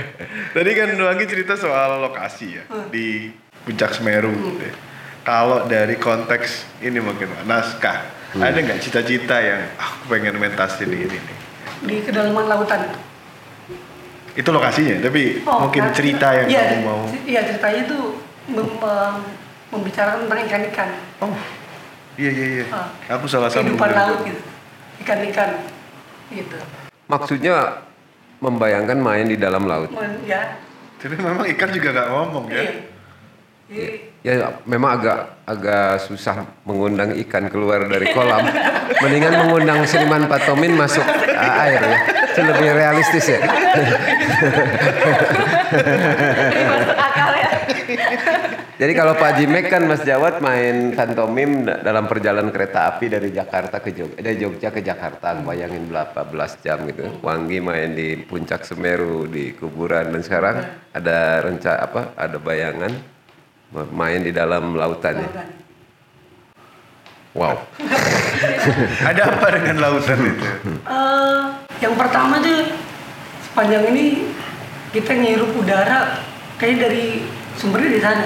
Tadi 0.52 0.72
kan 0.72 0.90
Wangi 0.96 1.26
cerita 1.26 1.54
soal 1.54 2.02
lokasi 2.02 2.58
ya 2.58 2.64
di 2.90 3.30
puncak 3.64 3.92
Semeru. 3.92 4.32
gitu 4.32 4.62
ya. 4.62 4.74
Kalau 5.22 5.66
dari 5.66 5.98
konteks 5.98 6.50
ini 6.80 6.98
mungkin 6.98 7.26
Pak, 7.28 7.44
naskah, 7.44 7.98
ada 8.36 8.54
nggak 8.56 8.78
cita-cita 8.78 9.38
yang 9.38 9.62
"Ah, 9.76 9.90
aku 9.92 10.10
pengen 10.12 10.38
mentas 10.38 10.78
ini 10.80 11.02
ini 11.02 11.18
nih? 11.18 11.38
di 11.78 11.96
kedalaman 12.02 12.46
lautan 12.48 12.94
Itu 14.34 14.50
lokasinya, 14.50 15.00
tapi 15.00 15.40
mungkin 15.42 15.82
nah, 15.82 15.94
cerita 15.94 16.28
yang 16.34 16.48
iya, 16.48 16.62
kamu 16.70 16.84
mau. 16.84 17.02
iya 17.24 17.42
ceritanya 17.42 17.80
itu 17.84 18.00
mem- 18.48 18.76
mem- 18.76 19.26
membicarakan 19.72 20.28
tentang 20.28 20.40
ikan-ikan 20.46 20.90
Oh, 21.20 21.32
iya 22.16 22.30
iya 22.30 22.46
iya. 22.54 22.66
Ah. 22.70 22.88
Aku 23.16 23.26
salah 23.26 23.48
sambung. 23.48 23.76
kehidupan 23.76 23.92
laut 23.92 24.20
itu. 24.22 24.30
gitu 24.30 24.42
ikan-ikan 25.02 25.50
gitu 26.32 26.58
Maksudnya 27.06 27.86
membayangkan 28.42 28.98
main 28.98 29.30
di 29.30 29.38
dalam 29.38 29.70
laut. 29.70 29.94
Ya 30.26 30.58
Tapi 30.98 31.16
memang 31.22 31.46
ikan 31.54 31.70
juga 31.70 31.94
nggak 31.94 32.10
ngomong 32.10 32.46
ya. 32.50 32.62
iya 32.62 32.66
Jadi, 33.70 33.98
Ya 34.26 34.58
memang 34.66 34.98
agak 34.98 35.38
agak 35.46 36.02
susah 36.02 36.50
mengundang 36.66 37.14
ikan 37.26 37.46
keluar 37.46 37.86
dari 37.86 38.10
kolam. 38.10 38.42
Mendingan 39.06 39.46
mengundang 39.46 39.86
seniman 39.86 40.26
patomin 40.26 40.74
masuk 40.74 41.06
air 41.38 41.78
ya. 41.78 41.98
Itu 42.34 42.42
lebih 42.42 42.70
realistis 42.74 43.26
ya. 43.30 43.40
Jadi 48.76 48.92
kalau 48.92 49.14
Pak 49.14 49.32
Jimek 49.36 49.66
kan 49.68 49.86
Mas 49.86 50.02
Jawat 50.02 50.40
main 50.40 50.92
pantomim 50.92 51.64
da- 51.64 51.80
dalam 51.80 52.06
perjalanan 52.06 52.50
kereta 52.50 52.92
api 52.92 53.08
dari 53.08 53.30
Jakarta 53.30 53.80
ke 53.80 53.92
Jogja, 53.92 54.20
dari 54.20 54.36
Jogja 54.36 54.70
ke 54.70 54.82
Jakarta, 54.82 55.38
bayangin 55.38 55.88
berapa 55.88 56.22
belas 56.24 56.60
jam 56.60 56.84
gitu. 56.84 57.08
Wangi 57.22 57.60
main 57.60 57.94
di 57.94 58.20
puncak 58.20 58.64
Semeru 58.64 59.26
di 59.26 59.54
kuburan 59.54 60.12
dan 60.12 60.22
sekarang 60.22 60.56
ada 60.92 61.18
rencana 61.42 61.80
apa? 61.82 62.02
Ada 62.14 62.38
bayangan 62.38 62.92
ma- 63.72 63.92
main 63.94 64.22
di 64.22 64.32
dalam 64.32 64.74
lautan 64.74 65.16
ya. 65.16 65.30
lautan. 65.30 65.48
Wow. 67.36 67.60
Ada 69.12 69.28
apa 69.28 69.48
dengan 69.52 69.76
lautan 69.84 70.20
itu? 70.24 70.48
Eh, 70.88 71.44
yang 71.84 72.00
pertama 72.00 72.40
tuh 72.40 72.72
sepanjang 73.44 73.92
ini 73.92 74.24
kita 74.96 75.12
ngirup 75.12 75.52
udara 75.52 76.24
kayak 76.56 76.88
dari 76.88 77.28
sumbernya 77.58 77.92
di 77.92 78.02
sana. 78.02 78.26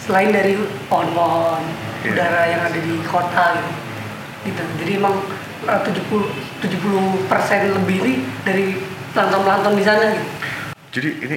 Selain 0.00 0.30
dari 0.30 0.54
pohon-pohon, 0.86 1.62
Iya. 2.06 2.14
udara 2.14 2.42
yang 2.46 2.62
ada 2.62 2.78
di 2.78 2.94
kota 3.02 3.58
gitu. 3.58 3.70
gitu. 4.52 4.62
Jadi 4.84 4.92
emang 5.02 5.14
eh, 5.66 5.80
70 5.82 6.30
70 6.62 7.26
persen 7.26 7.74
lebih 7.74 7.98
nih 8.06 8.16
dari 8.46 8.66
plankton-plankton 9.10 9.74
di 9.74 9.84
sana 9.84 10.04
gitu. 10.14 10.26
Jadi 10.96 11.12
ini 11.20 11.34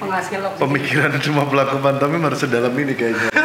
pemikiran 0.56 1.12
semua 1.20 1.44
pelaku 1.44 1.84
pantomim 1.84 2.24
harus 2.24 2.40
sedalam 2.40 2.72
ini 2.72 2.96
kayaknya. 2.96 3.28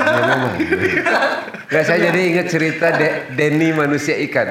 Nggak, 1.64 1.84
saya 1.84 1.98
jadi 2.06 2.20
ingat 2.30 2.46
cerita 2.46 2.86
De- 2.94 3.34
Denny 3.34 3.74
manusia 3.74 4.14
ikan. 4.22 4.46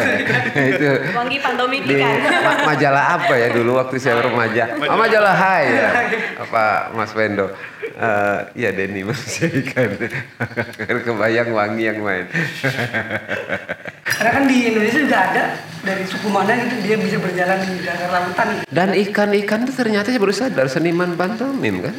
itu 0.72 0.88
Wangi 1.12 1.44
pantomim 1.44 1.84
di 1.84 1.92
ikan. 1.92 2.16
ma- 2.40 2.72
majalah 2.72 3.20
apa 3.20 3.36
ya 3.36 3.52
dulu 3.52 3.76
waktu 3.76 4.00
saya 4.00 4.24
remaja? 4.24 4.80
Oh, 4.80 4.96
majalah 4.96 5.34
Hai 5.36 5.64
ya. 5.68 5.88
Apa 6.48 6.88
Mas 6.96 7.12
Wendo? 7.12 7.52
Eh, 7.84 8.38
Iya 8.56 8.72
Denny 8.72 9.04
manusia 9.04 9.44
ikan. 9.44 9.92
Kebayang 11.04 11.52
wangi 11.52 11.84
yang 11.84 12.00
main. 12.00 12.24
Karena 14.08 14.30
kan 14.32 14.44
di 14.48 14.72
Indonesia 14.72 14.98
juga 14.98 15.18
ada 15.20 15.42
dari 15.78 16.02
suku 16.02 16.26
mana 16.26 16.52
gitu 16.54 16.74
dia 16.80 16.96
bisa 16.96 17.16
berjalan 17.16 17.58
di 17.60 17.84
dasar 17.84 18.08
lautan. 18.08 18.46
Dan 18.66 18.88
ikan-ikan 18.96 19.62
itu 19.62 19.72
ternyata 19.72 20.08
saya 20.08 20.18
baru 20.18 20.32
sadar 20.32 20.66
seniman 20.78 21.18
pantomim 21.18 21.82
kan. 21.82 21.94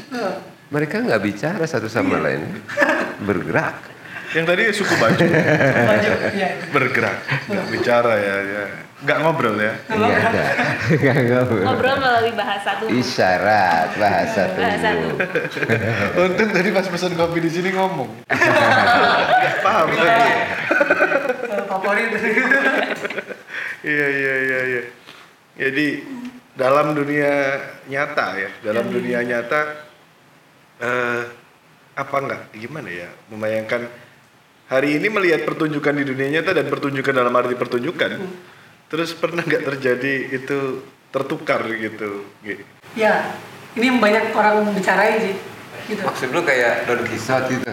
Mereka 0.71 1.03
nggak 1.03 1.19
bicara 1.19 1.63
satu 1.67 1.91
sama 1.91 2.23
lain, 2.23 2.63
bergerak. 3.27 3.75
Yang 4.31 4.45
tadi 4.45 4.61
suku 4.71 4.93
baju 5.01 5.25
baju, 5.25 6.11
ya. 6.37 6.49
bergerak, 6.69 7.17
nggak 7.49 7.65
bicara 7.73 8.13
ya, 8.21 8.35
ya. 8.45 8.63
nggak 9.01 9.17
ngobrol 9.25 9.57
ya. 9.57 9.73
Iya 9.89 10.15
ada. 10.21 10.45
Nggak 10.93 11.17
ngobrol. 11.33 11.65
Ngobrol 11.65 11.95
melalui 11.97 12.33
bahasa 12.37 12.69
tubuh. 12.77 12.93
Isyarat 12.93 13.89
bahasa 13.97 14.41
Bahasa 14.53 14.87
tubuh. 14.93 15.17
Untung 16.29 16.49
tadi 16.53 16.69
pas 16.69 16.85
pesan 16.85 17.17
kopi 17.17 17.39
di 17.41 17.49
sini 17.49 17.69
ngomong. 17.73 18.09
Nggak 18.29 19.57
paham 19.65 19.87
tadi. 19.97 20.21
Eh, 21.49 21.63
favorit. 21.65 22.09
Iya 23.81 24.07
iya 24.13 24.33
iya 24.45 24.59
iya. 24.69 24.81
Jadi 25.57 25.87
dalam 26.59 26.91
dunia 26.91 27.55
nyata 27.87 28.27
ya, 28.35 28.49
dalam 28.59 28.91
dunia 28.91 29.23
nyata 29.23 29.87
eh 30.79 31.23
apa 31.95 32.15
enggak 32.19 32.41
gimana 32.55 32.87
ya 32.87 33.09
membayangkan 33.27 33.87
hari 34.67 34.95
ini 34.95 35.07
melihat 35.11 35.43
pertunjukan 35.43 35.95
di 35.99 36.03
dunia 36.07 36.39
nyata 36.39 36.51
dan 36.55 36.67
pertunjukan 36.67 37.15
dalam 37.15 37.31
arti 37.31 37.55
pertunjukan. 37.55 38.11
Terus 38.89 39.13
pernah 39.13 39.45
nggak 39.45 39.63
terjadi 39.63 40.13
itu 40.35 40.83
tertukar 41.09 41.61
gitu? 41.73 42.25
Gi? 42.41 42.61
ya, 42.97 43.33
ini 43.77 43.85
yang 43.89 43.99
banyak 44.01 44.33
orang 44.33 44.69
bicarain 44.73 45.17
sih. 45.21 45.35
Gitu. 45.89 46.05
Maksud 46.05 46.29
lu 46.29 46.45
kayak 46.45 46.85
Don 46.85 47.01
Quixote 47.01 47.49
itu. 47.49 47.69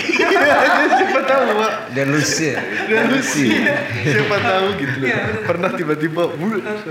Siapa 1.00 1.20
tahu, 1.28 1.42
Pak. 1.60 1.72
Delusi. 1.92 2.56
Delusi. 2.88 3.60
Siapa 4.08 4.36
tahu 4.40 4.66
gitu. 4.80 4.98
Pernah 5.44 5.70
tiba-tiba 5.76 6.32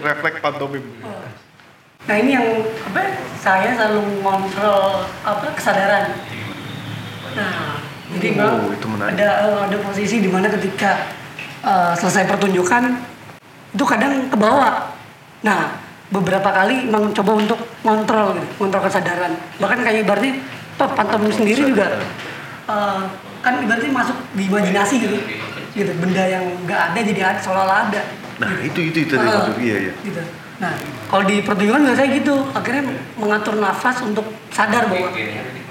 refleks 0.06 0.38
pantomim. 0.38 0.86
Nah 2.06 2.16
ini 2.16 2.32
yang 2.32 2.46
apa? 2.86 3.02
Saya 3.36 3.74
selalu 3.74 4.22
mengontrol 4.22 5.06
apa 5.22 5.46
kesadaran. 5.54 6.18
Nah, 7.36 7.78
jadi 8.16 8.42
Oh, 8.42 8.70
itu 8.70 8.88
menarik. 8.90 9.14
ada 9.18 9.30
eh, 9.44 9.60
ada 9.70 9.78
posisi 9.82 10.18
di 10.18 10.30
mana 10.30 10.50
ketika 10.50 11.14
eh, 11.62 11.94
selesai 11.94 12.26
pertunjukan 12.26 12.84
itu 13.70 13.84
kadang 13.84 14.30
ke 14.30 14.38
bawah. 14.38 14.90
Nah, 15.42 15.78
beberapa 16.10 16.48
kali 16.48 16.90
memang 16.90 17.14
coba 17.14 17.32
untuk 17.38 17.60
ngontrol 17.82 18.34
gitu, 18.34 18.48
ngontrol 18.58 18.82
kesadaran. 18.82 19.34
Bahkan 19.58 19.80
kayak 19.82 20.06
berarti 20.06 20.42
toh 20.76 20.90
pantomim 20.92 21.30
sendiri 21.30 21.70
juga 21.70 22.02
eh, 22.66 23.02
kan 23.42 23.54
berarti 23.62 23.88
masuk 23.90 24.18
di 24.34 24.46
imajinasi 24.46 24.96
gitu. 25.02 25.18
Gitu, 25.76 25.92
benda 26.00 26.24
yang 26.24 26.46
nggak 26.66 26.82
ada 26.94 27.00
jadi 27.04 27.22
ada 27.36 27.40
seolah-olah 27.42 27.92
ada. 27.92 28.02
Nah, 28.40 28.52
itu 28.64 28.80
itu 28.90 29.06
itu 29.06 29.14
Ah, 29.18 29.22
maksud 29.22 29.58
iya 29.60 29.90
iya. 29.90 29.94
gitu. 30.02 30.22
Nah, 30.56 30.72
kalau 31.12 31.24
di 31.24 31.44
pertunjukan 31.44 31.84
biasanya 31.84 32.10
gitu, 32.16 32.36
akhirnya 32.50 32.84
mengatur 33.16 33.60
nafas 33.60 34.00
untuk 34.02 34.24
sadar 34.50 34.88
bahwa 34.88 35.12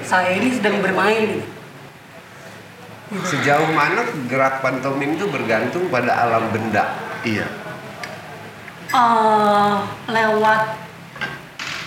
saya 0.04 0.36
ini 0.36 0.52
sedang 0.52 0.84
bermain. 0.84 1.40
Sejauh 3.24 3.70
mana 3.70 4.02
gerak 4.26 4.60
pantomim 4.60 5.14
itu 5.14 5.24
bergantung 5.28 5.88
pada 5.88 6.12
alam 6.20 6.50
benda. 6.50 6.84
Iya. 7.22 7.46
Eh, 8.90 9.74
lewat 10.06 10.62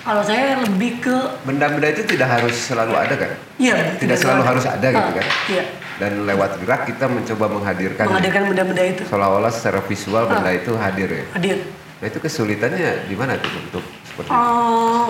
kalau 0.01 0.23
saya 0.23 0.59
lebih 0.59 0.99
ke 0.99 1.15
Benda-benda 1.43 1.87
itu 1.87 2.03
tidak 2.05 2.31
harus 2.31 2.55
selalu 2.57 2.95
ada 2.95 3.15
kan? 3.15 3.31
iya 3.55 3.95
Tidak 3.95 4.15
selalu 4.15 4.41
harus 4.41 4.63
ada 4.63 4.87
gitu 4.87 5.03
Ah, 5.03 5.15
kan? 5.15 5.25
Iya, 5.47 5.63
Dan 5.99 6.11
lewat 6.23 6.59
gerak 6.59 6.83
kita 6.83 7.07
mencoba 7.07 7.45
menghadirkan 7.47 8.05
menghadirkan 8.07 8.43
benda-benda 8.47 8.83
itu 8.87 9.03
seolah-olah 9.03 9.51
secara 9.51 9.79
visual 9.83 10.23
benda 10.25 10.47
Ah. 10.47 10.55
itu 10.55 10.71
hadir 10.75 11.09
ya. 11.11 11.25
hadir. 11.31 11.57
Nah 11.97 12.05
itu 12.05 12.19
kesulitannya 12.21 13.09
di 13.09 13.15
mana 13.17 13.33
tuh 13.41 13.51
untuk 13.57 13.83
seperti 14.05 14.29
itu? 14.29 14.37
Eh, 14.37 15.07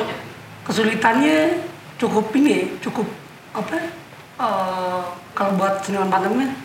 kesulitannya 0.64 1.38
cukup 2.00 2.26
ini 2.40 2.80
cukup 2.80 3.08
apa? 3.52 3.76
Eh, 4.40 5.02
kalau 5.36 5.52
buat 5.60 5.84
seniman 5.84 6.08
pantomimnya 6.08 6.56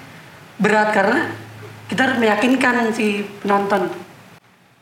berat 0.63 0.95
karena 0.95 1.35
kita 1.91 2.01
harus 2.07 2.19
meyakinkan 2.23 2.95
si 2.95 3.27
penonton. 3.43 3.91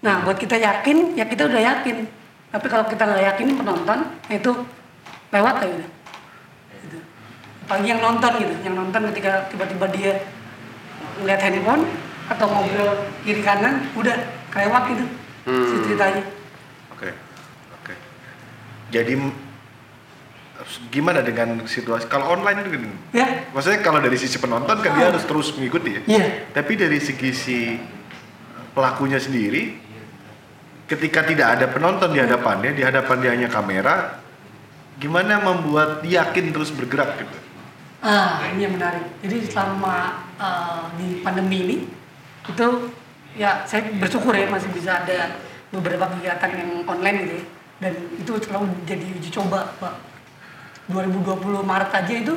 Nah 0.05 0.21
buat 0.29 0.37
kita 0.37 0.61
yakin 0.61 1.17
ya 1.17 1.25
kita 1.25 1.49
udah 1.49 1.61
yakin. 1.61 2.05
Tapi 2.51 2.67
kalau 2.69 2.85
kita 2.85 3.09
nggak 3.09 3.25
yakinin 3.33 3.57
penonton 3.57 3.99
ya 4.29 4.37
itu 4.37 4.53
lewat 5.31 5.55
aja 5.63 5.71
udah 5.71 5.91
gitu. 6.85 6.99
apalagi 7.65 7.89
yang 7.89 8.01
nonton 8.05 8.33
gitu. 8.45 8.55
Yang 8.61 8.75
nonton 8.77 9.01
ketika 9.15 9.49
tiba-tiba 9.49 9.87
dia 9.89 10.13
ngeliat 11.17 11.41
handphone 11.41 11.89
atau 12.29 12.47
ngobrol 12.47 13.09
kiri 13.25 13.41
kanan 13.41 13.89
udah 13.97 14.17
kelewat 14.53 14.85
gitu 14.93 15.05
si 15.45 15.77
ceritanya 15.87 16.25
Oke, 16.93 17.11
oke. 17.75 17.95
Jadi 18.93 19.13
m- 19.17 19.33
gimana 20.93 21.25
dengan 21.25 21.65
situasi 21.65 22.05
kalau 22.07 22.37
online 22.37 22.61
itu 22.61 22.69
gini? 22.77 22.89
ya 23.17 23.49
Maksudnya 23.51 23.81
kalau 23.81 24.05
dari 24.05 24.21
sisi 24.21 24.37
penonton 24.37 24.77
kan 24.79 24.93
dia 24.93 25.09
harus 25.09 25.25
terus 25.25 25.57
mengikuti 25.57 25.97
ya. 25.97 26.03
Iya. 26.05 26.27
Tapi 26.53 26.77
dari 26.77 27.01
segi 27.01 27.31
si 27.33 27.59
pelakunya 28.71 29.17
sendiri, 29.17 29.81
ketika 30.87 31.25
tidak 31.25 31.59
ada 31.59 31.67
penonton 31.73 32.13
di 32.13 32.21
hadapannya, 32.21 32.77
di 32.77 32.83
hadapan 32.85 33.17
dia 33.19 33.31
hanya 33.33 33.49
kamera, 33.49 34.21
gimana 35.01 35.41
membuat 35.41 36.05
dia 36.05 36.29
yakin 36.29 36.53
terus 36.53 36.71
bergerak 36.71 37.17
gitu? 37.25 37.37
Ah, 38.05 38.45
ini 38.53 38.65
yang 38.69 38.77
menarik. 38.77 39.05
Jadi 39.25 39.49
selama 39.49 40.25
uh, 40.37 40.89
di 41.01 41.21
pandemi 41.25 41.57
ini 41.65 41.77
itu 42.45 42.67
ya 43.39 43.63
saya 43.67 43.87
bersyukur 43.99 44.35
ya 44.35 44.51
masih 44.51 44.71
bisa 44.75 45.05
ada 45.05 45.39
beberapa 45.71 46.11
kegiatan 46.19 46.51
yang 46.55 46.71
online 46.87 47.19
gitu 47.27 47.35
ya. 47.39 47.45
Dan 47.81 47.93
itu 48.21 48.33
selalu 48.45 48.67
jadi 48.85 49.07
uji 49.09 49.31
coba, 49.33 49.73
Pak. 49.81 49.95
2020 50.91 51.65
Maret 51.65 51.91
aja 51.95 52.15
itu 52.19 52.35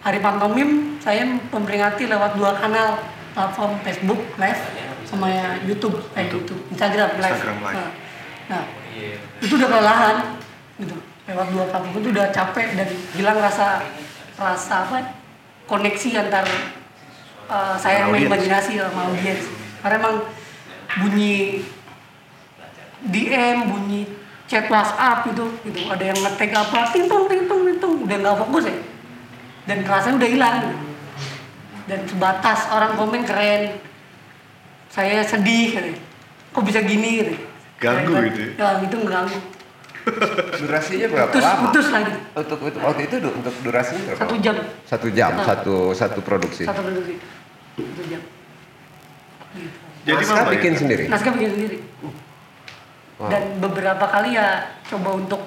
Hari 0.00 0.18
Pantomim 0.18 0.98
saya 0.98 1.22
memperingati 1.28 2.08
lewat 2.08 2.34
dua 2.34 2.56
kanal 2.56 2.98
platform 3.36 3.78
Facebook 3.84 4.20
Live 4.40 4.60
sama 5.06 5.28
ya 5.28 5.54
YouTube, 5.62 6.00
eh 6.16 6.26
YouTube, 6.26 6.60
Instagram 6.72 7.20
Live. 7.20 7.36
Instagram 7.36 7.58
Live. 7.62 7.76
Nah, 7.76 7.90
nah, 8.48 8.62
itu 9.38 9.52
udah 9.54 9.68
kelelahan 9.68 10.16
gitu. 10.80 10.96
Lewat 11.28 11.46
dua 11.52 11.64
platform 11.68 11.94
itu 12.00 12.08
udah 12.16 12.26
capek 12.32 12.66
dan 12.74 12.88
hilang 13.12 13.38
rasa 13.38 13.84
rasa 14.40 14.74
apa 14.88 14.98
koneksi 15.68 16.08
antar 16.16 16.48
uh, 17.46 17.76
saya 17.76 18.08
Audiens. 18.08 18.26
imajinasi 18.26 18.80
sama 18.80 19.12
audiens 19.12 19.59
karena 19.80 19.96
emang 20.00 20.16
bunyi 21.00 21.64
DM 23.00 23.58
bunyi 23.70 24.02
chat 24.44 24.66
WhatsApp 24.66 25.30
gitu 25.30 25.46
gitu 25.64 25.86
ada 25.88 26.04
yang 26.04 26.18
ngetek 26.18 26.50
apa 26.52 26.90
tintong 26.90 27.30
tintong 27.30 27.60
tintong 27.64 27.92
udah 28.04 28.16
nggak 28.18 28.36
fokus 28.44 28.64
ya 28.66 28.76
dan 29.68 29.78
rasanya 29.86 30.16
udah 30.18 30.30
hilang 30.30 30.56
gitu. 30.60 30.76
dan 31.86 32.00
sebatas 32.06 32.60
orang 32.74 32.92
komen 32.98 33.22
keren 33.22 33.62
saya 34.90 35.22
sedih 35.22 35.78
gitu. 35.78 35.90
kok 36.50 36.64
bisa 36.66 36.82
gini 36.82 37.10
gitu 37.22 37.34
Ganggu 37.80 38.12
gitu 38.28 38.60
ya 38.60 38.76
itu 38.82 38.96
ngeganggu 38.98 39.38
Durasinya 40.56 41.06
berapa 41.12 41.28
putus 41.28 41.44
lama? 41.44 41.60
putus 41.68 41.86
lagi 41.92 42.12
Untuk, 42.32 42.58
untuk 42.64 42.80
waktu 42.80 43.02
itu 43.04 43.16
untuk 43.20 43.54
durasinya 43.60 44.02
berapa? 44.08 44.20
satu 44.24 44.34
jam 44.40 44.56
Satu 44.88 45.06
jam, 45.12 45.32
satu 45.44 45.74
satu 45.92 46.18
produksi. 46.24 46.64
satu 46.64 46.80
produksi 46.80 47.14
satu 47.76 48.02
jam. 48.08 48.20
Jadi 50.00 50.16
Naskah 50.16 50.46
bikin 50.48 50.72
sendiri. 50.74 51.04
naskah 51.06 51.32
bikin 51.32 51.50
sendiri 51.50 51.78
Wow. 53.16 53.28
dan 53.28 53.42
beberapa 53.60 54.00
kali 54.02 54.32
ya 54.32 54.48
coba 54.86 55.12
untuk 55.12 55.44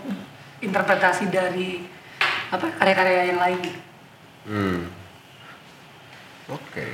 interpretasi 0.60 1.26
dari 1.28 1.82
apa 2.48 2.70
karya-karya 2.72 3.34
yang 3.34 3.40
lain 3.40 3.60
Hmm. 4.44 4.92
Oke. 6.46 6.86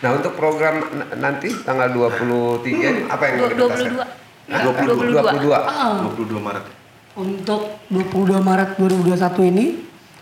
Nah 0.00 0.14
untuk 0.14 0.32
program 0.32 0.86
nanti 1.16 1.50
tanggal 1.60 1.90
23 1.90 3.06
apa 3.06 3.22
yang 3.26 3.34
dipentaskan? 3.44 3.90
22. 3.92 4.06
Hah? 4.48 4.62
22. 4.62 5.10
22. 5.12 5.52
Ah, 5.52 5.98
22 6.00 6.40
Maret. 6.40 6.64
untuk 7.12 7.60
22 7.86 8.40
Maret 8.40 8.70
2021 8.78 9.44
ini 9.44 9.66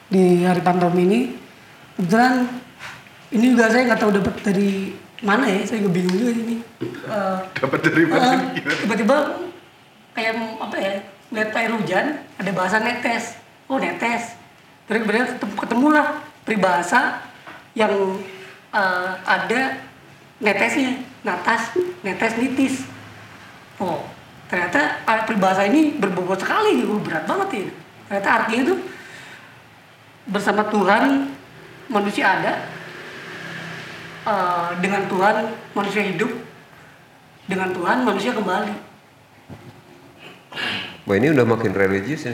di 0.06 0.42
hari 0.42 0.58
pantom 0.58 0.90
ini 0.92 1.38
kebetulan 1.94 2.50
ini 3.30 3.44
juga 3.46 3.70
saya 3.70 3.86
nggak 3.86 4.00
tahu 4.00 4.12
dapat 4.12 4.34
dari 4.42 4.90
mana 5.20 5.44
ya? 5.44 5.60
Saya 5.62 5.84
juga 5.84 5.92
bingung 5.94 6.16
juga 6.16 6.32
ini 6.32 6.56
Eh, 6.80 7.38
Dapat 7.60 7.78
dari 7.82 8.04
mana? 8.06 8.50
eh, 8.54 8.62
tiba-tiba 8.80 9.16
kayak 10.10 10.32
apa 10.58 10.76
ya 10.76 10.92
lihat 11.30 11.50
air 11.54 11.70
hujan 11.70 12.06
ada 12.36 12.50
bahasa 12.50 12.76
netes. 12.78 13.36
Oh 13.66 13.76
netes. 13.76 14.34
Terus 14.84 14.98
kemudian 15.04 15.26
ketemu, 15.28 15.54
ketemulah 15.56 16.06
peribahasa 16.42 17.20
yang 17.74 17.92
eh, 18.70 19.10
ada 19.22 19.60
netesnya. 20.38 21.04
Natas 21.20 21.76
netes 22.00 22.32
nitis. 22.36 22.74
Oh 23.76 24.00
ternyata 24.50 24.98
ah, 25.04 25.22
peribahasa 25.22 25.62
ini 25.62 25.94
berbobot 25.94 26.40
sekali. 26.40 26.82
Oh, 26.82 26.98
berat 26.98 27.22
banget 27.22 27.48
ya. 27.54 27.66
Ternyata 28.08 28.28
artinya 28.34 28.60
itu 28.66 28.74
bersama 30.26 30.62
Tuhan 30.66 31.30
manusia 31.86 32.26
ada 32.26 32.52
eh, 34.26 34.68
dengan 34.80 35.06
Tuhan 35.08 35.48
manusia 35.72 36.02
hidup 36.04 36.30
dengan 37.50 37.74
Tuhan 37.74 38.06
manusia 38.06 38.30
kembali. 38.30 38.74
Wah 41.06 41.16
ini 41.18 41.34
udah 41.34 41.42
makin 41.42 41.74
religius 41.74 42.30
ya. 42.30 42.32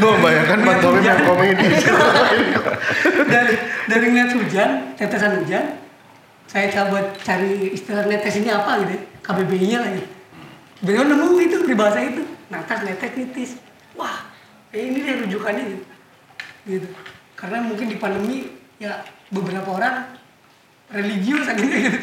Gue 0.00 0.14
bayangkan 0.20 0.60
pantomim 0.64 1.04
yang 1.04 1.24
komedi. 1.24 1.64
dari 3.32 3.54
dari 3.88 4.04
ngeliat 4.12 4.32
hujan 4.36 4.70
tetesan 4.96 5.40
hujan 5.40 5.64
saya 6.50 6.66
coba 6.72 7.14
cari 7.22 7.70
istilah 7.76 8.04
netes 8.10 8.42
ini 8.42 8.50
apa 8.50 8.82
gitu 8.82 8.96
KBBI 9.22 9.66
nya 9.70 9.78
lagi 9.86 10.02
beliau 10.80 11.04
nemu 11.04 11.36
itu 11.40 11.56
peribahasa 11.64 12.00
itu. 12.04 12.24
Natas 12.50 12.82
netes 12.82 13.12
nitis. 13.14 13.50
Wah 13.94 14.26
ini 14.74 15.04
deh 15.04 15.14
rujukannya 15.24 15.64
gitu. 15.68 15.84
gitu 16.68 16.88
karena 17.40 17.58
mungkin 17.64 17.86
di 17.88 17.96
pandemi 17.96 18.52
ya 18.76 19.00
beberapa 19.32 19.68
orang 19.72 20.12
religius 20.90 21.46
aja 21.46 21.62
gitu 21.62 21.98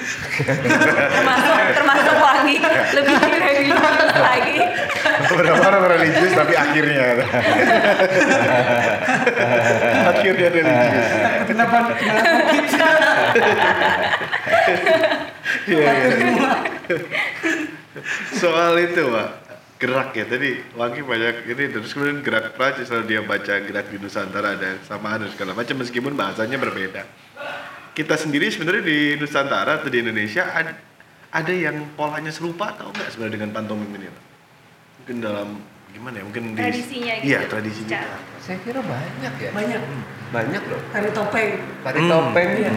termasuk 1.12 1.56
termasuk 1.76 2.15
wangi 2.17 2.56
lebih 2.95 3.15
religius 3.19 4.15
lagi 4.15 4.58
Beberapa 5.28 5.60
orang 5.60 5.84
religius 5.97 6.32
tapi 6.38 6.54
akhirnya. 6.56 7.19
akhirnya 10.08 10.47
religius. 10.56 11.08
kenapa 11.52 11.78
kenapa 12.00 12.41
kita 12.56 12.89
Iya, 15.67 15.80
iya. 15.84 16.52
Soal 18.36 18.76
itu, 18.84 19.04
Pak. 19.10 19.46
Gerak 19.78 20.10
ya 20.12 20.26
tadi 20.26 20.58
Wangi 20.74 21.02
banyak 21.02 21.46
ini 21.46 21.63
terus 21.70 21.94
kemudian 21.94 22.26
gerak 22.26 22.58
Prancis 22.58 22.90
kalau 22.90 23.06
dia 23.06 23.22
baca 23.22 23.62
gerak 23.62 23.88
di 23.88 23.98
Nusantara 23.98 24.58
ada 24.58 24.82
samaan 24.82 25.22
dan 25.22 25.30
segala 25.30 25.54
macam 25.54 25.78
meskipun 25.78 26.13
bahasanya 26.13 26.58
berbeda. 26.58 27.06
Kita 27.94 28.18
sendiri 28.18 28.50
sebenarnya 28.50 28.82
di 28.82 28.98
Nusantara 29.16 29.78
atau 29.78 29.90
di 29.90 30.02
Indonesia 30.02 30.50
ada, 30.50 30.74
ada 31.30 31.54
yang 31.54 31.94
polanya 31.94 32.30
serupa 32.30 32.74
atau 32.74 32.90
enggak 32.90 33.10
sebenarnya 33.10 33.36
dengan 33.38 33.50
pantomim 33.54 33.90
ini? 33.92 34.10
Mungkin 34.98 35.16
dalam 35.20 35.50
gimana 35.90 36.16
ya? 36.18 36.24
Mungkin 36.26 36.44
di 36.48 36.58
Tradisinya 36.58 37.13
gitu. 37.18 37.26
Iya, 37.30 37.40
tradisinya. 37.46 38.00
Saya 38.42 38.58
kira 38.62 38.82
banyak 38.82 39.34
ya. 39.38 39.50
banyak 39.54 39.82
Banyak 40.28 40.63
loh. 40.67 40.82
tari 40.90 41.10
topeng 41.12 41.50
Tari 41.82 42.00
Hmm. 42.02 42.10
topeng. 42.10 42.50
iya 42.58 42.71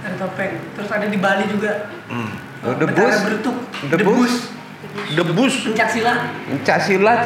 tari 0.00 0.16
topeng 0.16 0.52
terus 0.72 0.88
ada 0.88 1.04
di 1.04 1.18
Bali 1.20 1.44
juga 1.46 1.72
Hmm. 2.08 2.32
Oh, 2.60 2.74
debus. 2.76 3.14
Berutuk 3.24 3.56
Debus. 3.86 4.34
Debus. 5.14 5.54
pencak 5.70 5.88
silat 5.90 6.18
Pencak 6.50 6.78
silat. 6.82 7.20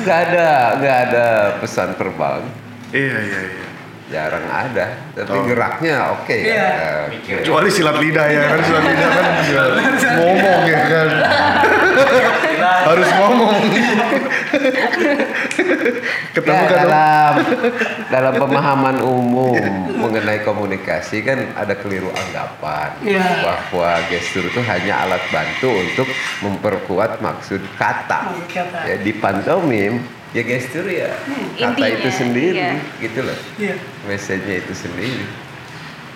Nggak 0.00 0.18
ada, 0.32 0.48
nggak 0.80 0.98
ada 1.10 1.26
pesan 1.60 1.92
verbal. 2.00 2.40
Iya, 2.96 3.18
iya, 3.20 3.40
iya. 3.44 3.69
Jarang 4.10 4.42
ada. 4.44 4.86
Tapi 5.14 5.30
Oh. 5.32 5.46
geraknya 5.46 5.94
oke. 6.12 6.34
ya. 6.34 6.50
Iya. 6.50 6.68
Oke. 7.08 7.32
Kecuali 7.40 7.68
silat 7.70 7.96
lidah 7.96 8.26
ya 8.26 8.42
kan 8.44 8.58
silat 8.60 8.84
lidah 8.84 9.08
kan 9.08 9.26
ngomong 10.18 10.60
ya 10.66 10.80
kan. 10.84 11.08
Harus 12.60 13.08
ngomong. 13.12 13.54
Ketemu 16.30 16.50
Ya, 16.52 16.66
kan 16.66 16.78
dalam 16.80 17.32
dalam 18.08 18.34
pemahaman 18.36 18.96
umum 19.00 19.54
mengenai 19.96 20.42
komunikasi 20.42 21.22
kan 21.22 21.54
ada 21.54 21.74
keliru 21.74 22.10
anggapan 22.10 22.90
Iya. 23.00 23.22
bahwa 23.42 23.90
gestur 24.06 24.42
itu 24.44 24.60
hanya 24.60 25.06
alat 25.06 25.22
bantu 25.28 25.70
untuk 25.70 26.08
memperkuat 26.40 27.18
maksud 27.20 27.62
kata. 27.76 28.30
Kata. 28.46 28.80
Ya 28.84 28.96
di 28.96 29.12
pantomim 29.12 30.02
ya 30.30 30.42
gestur 30.42 30.86
ya 30.86 31.10
kata 31.52 31.74
Intinya, 31.74 31.88
itu 31.90 32.08
sendiri 32.12 32.54
iya. 32.54 32.72
gitu 32.98 33.20
loh. 33.20 33.38
iya 33.56 33.74
Message-nya 34.04 34.56
itu 34.58 34.74
sendiri. 34.74 35.26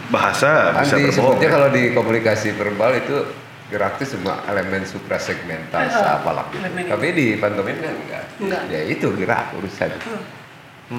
bahasa 0.06 0.70
Kan 0.70 0.84
bisa 0.84 0.96
berbohong. 1.00 1.40
ya. 1.40 1.48
kalau 1.48 1.68
di 1.68 1.82
komunikasi 1.90 2.52
verbal 2.52 2.92
itu 2.94 3.16
gerak 3.64 3.96
itu 3.96 4.14
semua 4.14 4.44
elemen 4.46 4.84
suprasegmental 4.84 5.80
Eh, 5.82 5.90
apalah 5.90 6.46
gitu. 6.48 6.62
Tapi 6.62 7.06
di 7.10 7.26
pantomim 7.36 7.74
kan 7.74 7.94
enggak. 7.96 8.24
Enggak. 8.38 8.62
Ya 8.68 8.80
itu 8.84 9.06
gerak 9.16 9.50
urusan. 9.56 9.90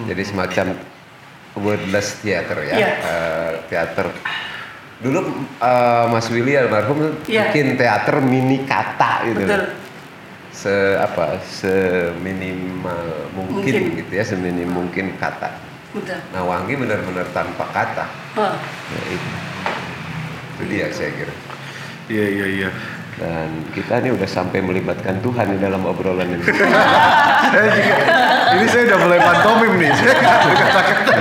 Jadi 0.09 0.23
semacam 0.25 0.65
wordless 1.55 2.19
theater 2.19 2.57
ya. 2.65 2.75
Iya. 2.75 2.89
Eh, 2.99 3.51
teater. 3.69 4.07
Dulu 4.97 5.19
eh, 5.61 6.05
Mas 6.09 6.27
Willy 6.27 6.57
almarhum 6.57 7.15
Iya. 7.23 7.53
bikin 7.53 7.77
teater 7.77 8.19
mini 8.19 8.65
kata 8.65 9.23
gitu. 9.29 9.45
Betul. 9.45 9.63
Se 10.55 10.71
apa 10.95 11.35
seminimal 11.43 13.27
mungkin, 13.35 13.59
Mungkin. 13.59 13.99
gitu 13.99 14.11
ya, 14.15 14.23
seminim 14.23 14.71
mungkin 14.71 15.19
kata. 15.19 15.51
Betul. 15.91 16.15
Nah 16.31 16.43
Wangi 16.43 16.79
benar-benar 16.79 17.27
tanpa 17.31 17.67
kata. 17.69 18.05
Ah, 18.35 18.55
Ya, 18.87 18.99
itu. 19.11 19.29
itu 20.55 20.63
dia 20.71 20.87
saya 20.89 21.11
kira. 21.11 21.33
Iya 22.07 22.25
iya 22.31 22.45
iya. 22.47 22.69
Dan 23.15 23.71
kita 23.71 24.03
ini 24.03 24.11
udah 24.11 24.27
sampai 24.27 24.59
melibatkan 24.59 25.23
Tuhan 25.23 25.55
di 25.55 25.59
dalam 25.63 25.87
obrolan 25.87 26.35
ini. 26.35 26.43
Saya 27.55 27.71
juga, 27.71 27.95
ini 28.57 28.65
saya 28.67 28.83
udah 28.91 28.99
mulai 28.99 29.19
pantomim 29.23 29.71
nih. 29.79 29.91
Saya 29.95 30.15
nggak 30.17 30.39
berkata-kata. 30.43 31.13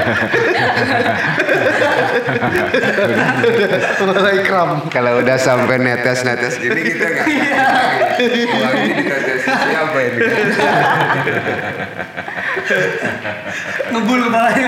mulai 4.10 4.38
kram. 4.42 4.70
Kalau 4.90 5.22
udah 5.22 5.36
sampai 5.38 5.78
netes-netes 5.78 6.58
gini 6.58 6.80
kita 6.82 7.06
nggak. 7.06 7.26
Wah 8.58 8.72
ini 8.74 8.90
ditetes 8.98 9.40
siapa 9.46 9.98
ini? 10.00 10.18
ngebul 13.94 14.18
kepalanya. 14.26 14.66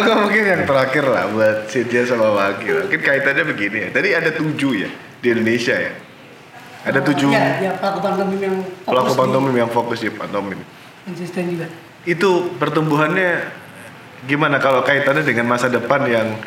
Aku 0.00 0.10
mungkin 0.24 0.42
yang 0.46 0.62
terakhir 0.64 1.04
lah 1.04 1.28
buat 1.28 1.68
Cynthia 1.68 2.08
sama 2.08 2.32
Wakil. 2.32 2.88
Mungkin 2.88 3.00
kaitannya 3.04 3.44
begini 3.44 3.78
ya. 3.84 3.88
Tadi 3.92 4.08
ada 4.16 4.30
tujuh 4.32 4.72
ya 4.72 4.90
di 5.26 5.34
Indonesia 5.34 5.74
ya. 5.74 5.92
Ada 6.86 7.02
tujuh 7.02 7.34
Ya, 7.34 7.58
ya 7.58 7.72
pelaku 7.74 7.98
pantomim 7.98 8.38
yang 8.38 8.56
fokus 8.62 8.86
pelaku 8.86 9.10
di- 9.10 9.18
pantomim 9.18 9.54
yang 9.58 9.70
fokus 9.74 9.98
di 9.98 10.10
pantomim. 10.14 10.58
konsisten 11.02 11.42
juga. 11.50 11.66
Itu 12.06 12.54
pertumbuhannya 12.54 13.30
gimana 14.22 14.62
kalau 14.62 14.86
kaitannya 14.86 15.26
dengan 15.26 15.50
masa 15.50 15.66
depan 15.66 16.06
yang 16.06 16.38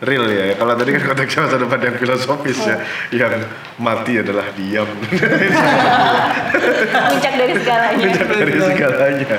real 0.00 0.24
ya? 0.28 0.56
Kalau 0.56 0.72
tadi 0.72 0.96
kan 0.96 1.12
konteksnya 1.12 1.40
masa 1.44 1.56
depan 1.60 1.80
yang 1.80 1.96
filosofis 1.96 2.56
ya, 2.60 2.76
yang 3.12 3.32
mati 3.76 4.16
adalah 4.16 4.48
diam. 4.56 4.88
puncak 7.12 7.32
dari 7.36 7.52
segalanya 7.56 8.00
Puncak 8.00 8.28
dari 8.32 8.52
segalanya. 8.56 9.36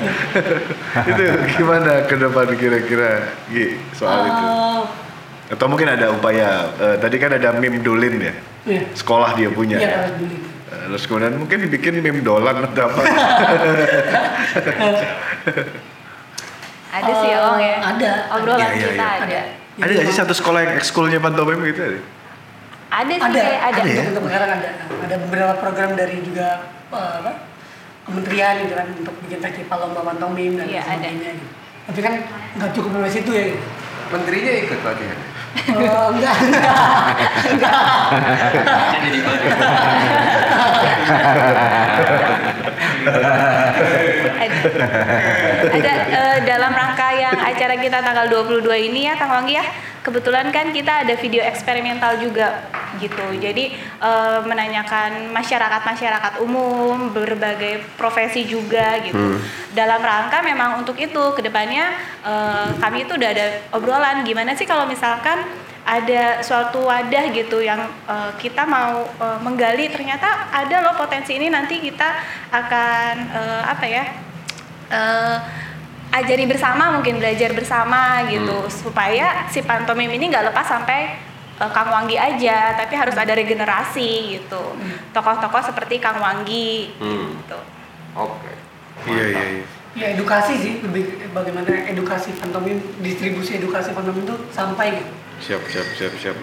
itu 1.10 1.24
gimana 1.54 1.92
ke 2.06 2.14
depan 2.14 2.46
kira-kira 2.54 3.26
soal 3.94 4.22
itu? 4.22 4.46
Atau 5.48 5.64
mungkin 5.64 5.88
ada 5.88 6.12
upaya, 6.12 6.68
eh, 6.76 6.96
tadi 6.96 7.16
kan 7.16 7.32
ada 7.32 7.52
meme 7.52 7.80
dolin 7.80 8.20
ya, 8.20 8.34
Iya. 8.64 8.82
sekolah 8.92 9.32
dia 9.32 9.48
punya. 9.48 9.80
Iya, 9.80 9.88
ya. 9.88 9.96
harus 9.98 10.12
beli. 10.16 10.36
Eh, 10.68 10.84
Terus 10.88 11.04
kemudian 11.04 11.34
mungkin 11.34 11.58
bikin 11.66 11.94
meme 11.98 12.20
dolan 12.20 12.60
atau 12.62 12.84
apa? 12.86 13.00
ada 16.88 17.12
sih 17.14 17.28
ya 17.28 17.38
Ong 17.44 17.58
ya 17.58 17.68
Eh, 17.70 17.76
ada. 17.82 18.10
obrolan 18.32 18.60
Iya, 18.60 18.72
iya, 18.72 18.88
kita 18.90 19.06
iya. 19.06 19.20
ada 19.20 19.38
ada 19.78 19.92
nggak 19.94 20.06
sih 20.06 20.16
satu 20.16 20.34
sekolah 20.34 20.60
yang 20.60 20.74
ekskulnya 20.74 21.20
pantomim 21.20 21.60
gitu? 21.62 21.80
ada? 21.80 22.00
ada 22.90 23.06
sih 23.06 23.20
Ada, 23.20 23.38
kayak 23.38 23.60
ada, 23.62 23.78
Ada 23.78 23.86
ya? 23.86 24.02
Untuk, 24.08 24.22
sekarang 24.26 24.50
ada. 24.50 24.68
Ada 24.98 25.14
beberapa 25.22 25.52
program 25.56 25.90
dari 25.94 26.16
juga 26.20 26.48
eh, 26.90 27.12
apa? 27.20 27.32
Kementerian 28.04 28.54
gitu 28.58 28.74
kan 28.74 28.86
untuk 28.90 29.14
bikin 29.22 29.38
festival 29.38 29.78
lomba 29.82 30.00
pantomim 30.02 30.56
dan 30.56 30.66
Iya, 30.66 30.80
ada. 30.82 30.96
sebagainya. 30.98 31.30
Gitu. 31.30 31.46
Tapi 31.86 32.00
kan 32.02 32.14
nggak 32.56 32.70
cukup 32.72 32.90
sampai 32.90 33.12
situ 33.12 33.30
ya. 33.30 33.44
Gitu. 33.46 33.60
Menterinya 34.08 34.52
ikut 34.58 34.80
latihan. 34.82 35.18
Oh, 35.68 36.14
enggak, 36.14 36.36
enggak, 37.50 37.74
ada, 45.68 45.92
eh, 46.08 46.36
dalam 46.46 46.72
yang 46.74 46.87
acara 47.48 47.74
kita 47.80 48.04
tanggal 48.04 48.28
22 48.28 48.68
ini 48.92 49.08
ya 49.08 49.16
Kang 49.16 49.32
Wanggi 49.32 49.56
ya. 49.56 49.64
Kebetulan 50.04 50.48
kan 50.54 50.72
kita 50.72 51.04
ada 51.04 51.14
video 51.20 51.42
eksperimental 51.44 52.16
juga 52.20 52.68
gitu. 52.96 53.24
Jadi 53.36 53.76
eh, 53.76 54.38
menanyakan 54.44 55.32
masyarakat 55.32 55.82
masyarakat 55.84 56.32
umum 56.40 57.12
berbagai 57.12 57.84
profesi 57.96 58.44
juga 58.48 59.00
gitu. 59.04 59.40
Dalam 59.72 60.00
rangka 60.00 60.40
memang 60.40 60.80
untuk 60.80 60.96
itu 60.96 61.22
ke 61.36 61.40
depannya 61.44 61.92
eh, 62.24 62.68
kami 62.80 63.04
itu 63.04 63.16
udah 63.16 63.30
ada 63.32 63.46
obrolan. 63.76 64.24
Gimana 64.24 64.56
sih 64.56 64.64
kalau 64.64 64.88
misalkan 64.88 65.44
ada 65.88 66.44
suatu 66.44 66.84
wadah 66.84 67.32
gitu 67.32 67.64
yang 67.64 67.80
eh, 68.08 68.32
kita 68.40 68.64
mau 68.64 69.04
eh, 69.08 69.38
menggali? 69.44 69.92
Ternyata 69.92 70.52
ada 70.52 70.76
loh 70.84 70.94
potensi 70.96 71.36
ini 71.36 71.52
nanti 71.52 71.80
kita 71.84 72.08
akan 72.52 73.14
eh, 73.28 73.62
apa 73.64 73.86
ya 73.88 74.04
ajari 76.08 76.44
bersama 76.48 76.94
mungkin 76.94 77.20
belajar 77.20 77.52
bersama 77.52 78.24
gitu 78.26 78.64
supaya 78.68 79.44
si 79.46 79.60
pantomim 79.60 80.08
ini 80.08 80.32
nggak 80.32 80.52
lepas 80.52 80.66
sampai 80.66 81.14
eh, 81.58 81.70
Kang 81.70 81.90
Wanggi 81.90 82.16
aja 82.16 82.74
tapi 82.74 82.96
harus 82.96 83.14
ada 83.14 83.32
regenerasi 83.32 84.40
gitu 84.40 84.62
tokoh-tokoh 85.12 85.62
seperti 85.62 86.00
Kang 86.00 86.18
Wanggi 86.18 86.96
Hmm. 86.96 87.36
gitu 87.36 87.58
Oke. 88.16 88.50
Iya 89.06 89.24
iya 89.30 89.44
iya. 89.62 89.66
Ya 89.94 90.06
edukasi 90.14 90.58
sih, 90.58 90.72
lebih 90.82 91.30
bagaimana 91.30 91.70
edukasi 91.86 92.34
pantomim, 92.38 92.78
distribusi 92.98 93.58
edukasi 93.58 93.94
pantomim 93.94 94.26
itu 94.26 94.34
sampai 94.50 94.98
gitu. 94.98 95.12
Siap 95.38 95.62
siap 95.70 95.88
siap 95.94 96.12
siap. 96.18 96.36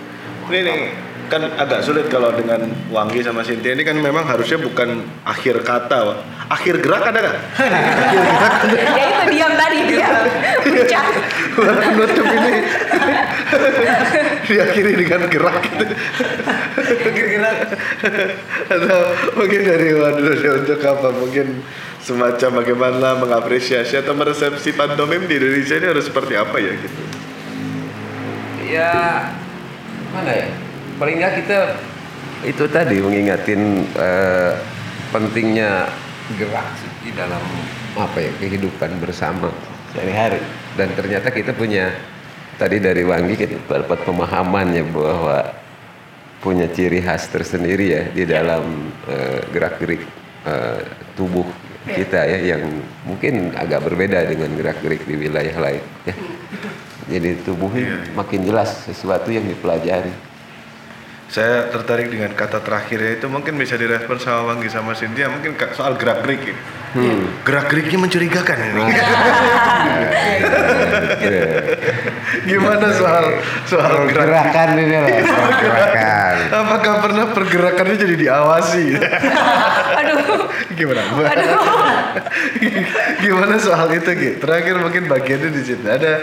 Ini 0.47 0.59
nih 0.63 0.80
kan 1.28 1.42
agak 1.58 1.82
sulit 1.82 2.08
kalau 2.08 2.32
dengan 2.34 2.62
Wangi 2.94 3.22
sama 3.26 3.42
Cynthia 3.42 3.74
ini 3.74 3.84
kan 3.84 3.98
memang 3.98 4.26
harusnya 4.26 4.62
bukan 4.62 5.02
akhir 5.26 5.66
kata, 5.66 5.98
Wak. 6.06 6.18
akhir 6.54 6.82
gerak 6.82 7.04
ada 7.10 7.20
nggak? 7.20 7.36
akhir 8.06 8.22
gerak 8.22 8.54
ada. 8.54 8.76
ya 8.96 9.04
itu 9.10 9.24
diam 9.34 9.54
tadi 9.58 9.80
dia 9.90 10.10
Buat 11.56 11.78
penutup 11.80 12.28
ini 12.28 12.54
diakhiri 14.46 14.94
dengan 15.00 15.22
gerak 15.32 15.56
gitu. 15.64 15.86
gerak 17.16 17.58
atau 18.70 19.00
mungkin 19.40 19.62
dari 19.64 19.90
waduh 19.96 20.36
untuk 20.62 20.80
apa 20.84 21.10
mungkin 21.16 21.64
semacam 22.04 22.62
bagaimana 22.62 23.18
mengapresiasi 23.18 23.98
atau 23.98 24.14
meresepsi 24.14 24.76
pantomim 24.78 25.26
di 25.26 25.42
Indonesia 25.42 25.80
ini 25.80 25.88
harus 25.90 26.06
seperti 26.06 26.38
apa 26.38 26.58
ya 26.62 26.72
gitu 26.76 27.02
Ya 28.66 28.92
mana 30.12 30.32
ya? 30.34 30.50
Paling 30.96 31.16
nggak 31.20 31.34
kita 31.43 31.60
itu 32.48 32.64
tadi 32.72 33.02
mengingatin 33.04 33.84
eh, 34.00 34.54
pentingnya 35.12 35.91
gerak 36.39 36.68
di 37.04 37.12
dalam 37.14 37.41
apa 37.96 38.18
ya 38.18 38.32
kehidupan 38.41 38.98
bersama 39.00 39.54
sehari-hari 39.93 40.41
dan 40.74 40.91
ternyata 40.98 41.30
kita 41.32 41.54
punya 41.54 41.93
tadi 42.60 42.82
dari 42.82 43.06
Wangi 43.06 43.38
kita 43.38 43.62
dapat 43.68 44.04
pemahaman 44.04 44.68
ya 44.74 44.84
bahwa 44.88 45.54
punya 46.43 46.68
ciri 46.70 47.02
khas 47.02 47.30
tersendiri 47.32 47.86
ya 47.91 48.04
di 48.12 48.24
dalam 48.24 48.91
eh, 49.10 49.39
gerak-gerik 49.52 50.02
eh, 50.48 50.82
tubuh 51.16 51.46
kita 51.86 52.26
ya 52.26 52.58
yang 52.58 52.66
mungkin 53.06 53.54
agak 53.54 53.86
berbeda 53.86 54.26
dengan 54.26 54.50
gerak-gerik 54.58 55.06
di 55.06 55.16
wilayah 55.28 55.56
lain 55.62 55.84
ya. 56.10 56.16
Jadi 57.06 57.46
tubuhnya 57.46 58.02
makin 58.18 58.41
jelas 58.41 58.82
sesuatu 58.82 59.30
yang 59.30 59.46
dipelajari. 59.46 60.35
Saya 61.26 61.74
tertarik 61.74 62.14
dengan 62.14 62.30
kata 62.38 62.62
terakhirnya 62.62 63.18
itu 63.18 63.26
mungkin 63.26 63.58
bisa 63.58 63.74
direspon 63.76 64.22
sama 64.22 64.54
Wangi 64.54 64.70
sama 64.70 64.94
Cynthia 64.94 65.26
mungkin 65.26 65.58
soal 65.74 65.98
gerak 65.98 66.22
gerik 66.22 66.54
ya. 66.54 66.56
gerak 67.44 67.66
geriknya 67.68 67.98
mencurigakan 68.08 68.56
ini. 68.72 68.84
Gimana 72.46 72.88
soal 72.94 73.26
soal 73.68 74.06
gerak 74.08 74.32
Gerakan 74.32 74.70
ini 74.80 74.96
loh, 74.96 75.12
soal 75.28 75.52
gerakan. 75.60 76.36
apakah 76.56 76.94
pernah 77.04 77.26
pergerakannya 77.34 77.96
jadi 78.00 78.16
diawasi? 78.16 78.86
Aduh. 80.00 80.48
Gimana? 80.78 81.02
Gimana 83.20 83.56
soal 83.60 83.92
itu 83.92 84.12
gitu 84.16 84.38
terakhir 84.40 84.78
mungkin 84.80 85.10
bagiannya 85.10 85.50
di 85.52 85.62
situ. 85.66 85.84
Ada 85.84 86.14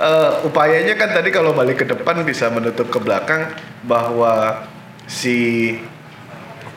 eh, 0.00 0.46
upayanya 0.46 0.94
kan 0.96 1.12
tadi 1.12 1.28
kalau 1.34 1.52
balik 1.52 1.82
ke 1.82 1.86
depan 1.88 2.22
bisa 2.24 2.48
menutup 2.48 2.88
ke 2.88 2.98
belakang 3.02 3.52
bahwa 3.84 4.64
si 5.04 5.76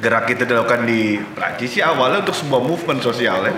gerak 0.02 0.28
itu 0.34 0.44
dilakukan 0.44 0.84
di 0.84 1.22
Prancis 1.36 1.80
sih 1.80 1.84
awalnya 1.84 2.26
untuk 2.26 2.36
sebuah 2.36 2.62
movement 2.62 3.00
sosial 3.00 3.48
ya 3.48 3.54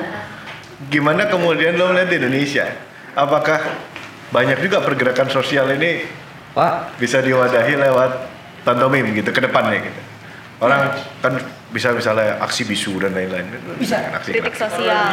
gimana 0.93 1.25
kemudian 1.25 1.73
lo 1.73 1.89
melihat 1.89 2.13
di 2.13 2.17
Indonesia 2.21 2.69
apakah 3.17 3.57
banyak 4.29 4.61
juga 4.61 4.83
pergerakan 4.85 5.31
sosial 5.33 5.73
ini 5.73 6.05
Pak, 6.53 6.97
bisa 7.01 7.21
diwadahi 7.21 7.73
lewat 7.77 8.11
pantomim 8.65 9.05
gitu 9.13 9.29
ke 9.29 9.39
depannya 9.39 9.77
gitu. 9.77 10.01
Orang 10.57 10.89
kan 11.21 11.37
bisa 11.69 11.93
misalnya 11.93 12.41
aksi 12.41 12.65
bisu 12.65 12.97
dan 12.97 13.13
lain-lain. 13.13 13.45
Bisa. 13.77 14.01
Aksi 14.17 14.33
kritik 14.33 14.57
sosial 14.57 15.05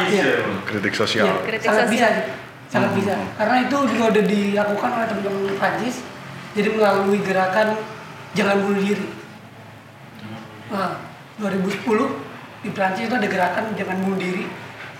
kritik 0.65 0.93
sosial. 0.97 1.25
Iya, 1.29 1.45
Kritik 1.45 1.61
sangat 1.69 1.85
sosial. 1.85 1.93
bisa 1.93 2.07
sangat 2.71 2.91
bisa 2.97 3.13
karena 3.37 3.55
itu 3.65 3.77
juga 3.93 4.03
udah 4.11 4.23
dilakukan 4.25 4.89
oleh 4.89 5.07
teman-teman 5.07 5.55
Prancis 5.57 5.95
jadi 6.55 6.69
melalui 6.71 7.19
gerakan 7.21 7.77
jangan 8.35 8.57
bunuh 8.63 8.81
diri 8.81 9.07
Nah, 10.71 10.97
2010 11.37 11.85
di 12.65 12.69
Prancis 12.73 13.05
itu 13.05 13.15
ada 13.15 13.27
gerakan 13.29 13.77
jangan 13.77 13.97
bunuh 14.01 14.17
diri. 14.17 14.45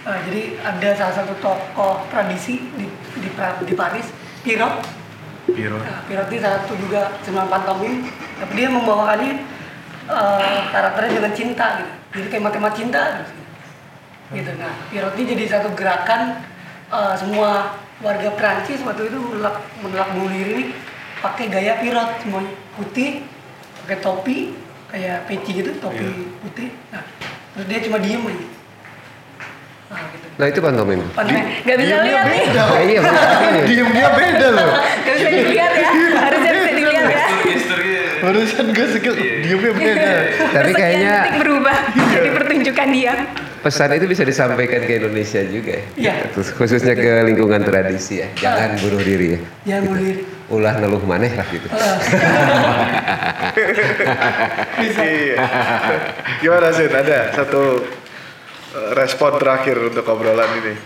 Nah, 0.05 0.21
jadi 0.29 0.61
ada 0.61 0.89
salah 0.93 1.15
satu 1.17 1.33
tokoh 1.41 2.05
tradisi 2.13 2.61
di 2.77 2.85
di, 3.17 3.29
di 3.65 3.73
Paris, 3.73 4.07
Pirot. 4.45 4.85
Piro. 5.49 5.81
Nah, 5.81 6.05
Pirot 6.05 6.29
salah 6.37 6.61
satu 6.61 6.73
juga 6.77 7.17
seniman 7.25 7.49
pantomim, 7.49 8.05
tapi 8.37 8.51
dia 8.53 8.69
membawakannya 8.69 9.33
eh, 10.05 10.59
karakternya 10.69 11.11
dengan 11.17 11.33
cinta 11.33 11.65
gitu. 11.81 11.93
Jadi 12.15 12.27
kayak 12.29 12.53
tema 12.53 12.69
cinta 12.69 13.01
gitu. 13.19 13.33
Gitu. 14.37 14.51
Nah, 14.61 14.73
Pirot 14.93 15.13
ini 15.17 15.25
jadi 15.33 15.43
satu 15.57 15.73
gerakan 15.73 16.45
eh, 16.95 17.13
semua 17.17 17.49
warga 17.99 18.29
Prancis 18.33 18.79
waktu 18.81 19.07
itu 19.07 19.17
menolak 19.19 19.55
menolak 19.79 20.09
bunuh 20.13 20.29
diri 20.29 20.51
ini 20.51 20.65
pakai 21.19 21.45
gaya 21.47 21.79
Pirot 21.79 22.21
semuanya 22.21 22.51
putih, 22.75 23.23
pakai 23.81 23.97
topi 23.99 24.37
kayak 24.85 25.25
peci 25.25 25.51
gitu, 25.57 25.71
topi 25.79 26.03
Iya. 26.03 26.37
putih. 26.39 26.69
Nah, 26.91 27.03
terus 27.55 27.65
dia 27.65 27.79
cuma 27.81 27.97
diem 27.97 28.21
aja. 28.21 28.45
Nah, 29.85 30.01
gitu. 30.11 30.25
Nah 30.35 30.45
itu 30.49 30.59
pantomim. 30.59 31.01
Pantomim. 31.13 31.45
Gak 31.63 31.77
bisa 31.79 31.95
lihat 32.03 32.25
nih. 32.27 32.43
beda. 32.45 32.63
Nah, 32.67 32.81
iya. 32.83 33.01
Diem 33.63 33.89
dia 33.91 34.07
beda 34.11 34.47
loh. 34.51 34.67
Gak 35.05 35.13
bisa 35.15 35.29
dilihat 35.31 35.71
ya. 35.71 35.89
Harusnya 36.19 36.51
bisa 36.51 36.71
dilihat 36.73 37.05
ya. 37.07 37.19
Barusan 38.15 38.65
gue 38.73 38.87
skill 38.89 39.15
diemnya 39.15 39.71
beda. 39.71 40.09
Tapi 40.51 40.71
Sekian 40.73 40.81
kayaknya 40.81 41.13
detik 41.15 41.35
berubah 41.39 41.77
jadi 42.09 42.29
pertunjukan 42.33 42.87
dia. 42.89 43.13
Pesan 43.65 43.97
itu 43.97 44.05
bisa 44.05 44.21
disampaikan 44.21 44.85
ke 44.85 45.01
Indonesia 45.01 45.41
juga 45.41 45.73
ya. 45.73 45.85
Iya. 45.97 46.13
Terus 46.37 46.53
Khususnya 46.53 46.93
ke 46.93 47.25
lingkungan 47.25 47.65
tradisi 47.65 48.21
ya. 48.21 48.29
Jangan 48.37 48.77
bunuh 48.77 49.01
diri 49.01 49.27
ya. 49.33 49.39
Jangan 49.65 49.81
bunuh 49.89 50.01
diri. 50.05 50.21
Ulah 50.53 50.77
neluh 50.77 51.01
maneh 51.01 51.33
lah 51.33 51.47
gitu. 51.49 51.65
Iya. 54.85 55.41
Gimana 56.45 56.69
sih? 56.77 56.85
Ada 56.85 57.33
satu 57.33 57.81
eh, 58.77 58.89
respon 58.93 59.41
terakhir 59.41 59.81
untuk 59.81 60.05
obrolan 60.05 60.61
ini. 60.61 60.77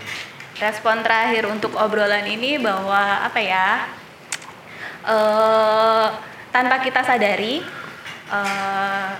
Respon 0.56 1.04
terakhir 1.04 1.44
untuk 1.52 1.76
obrolan 1.76 2.24
ini 2.24 2.56
bahwa 2.56 3.28
apa 3.28 3.40
ya? 3.44 3.68
eh 5.00 6.08
tanpa 6.52 6.80
kita 6.80 7.04
sadari 7.04 7.60
eh, 8.32 9.10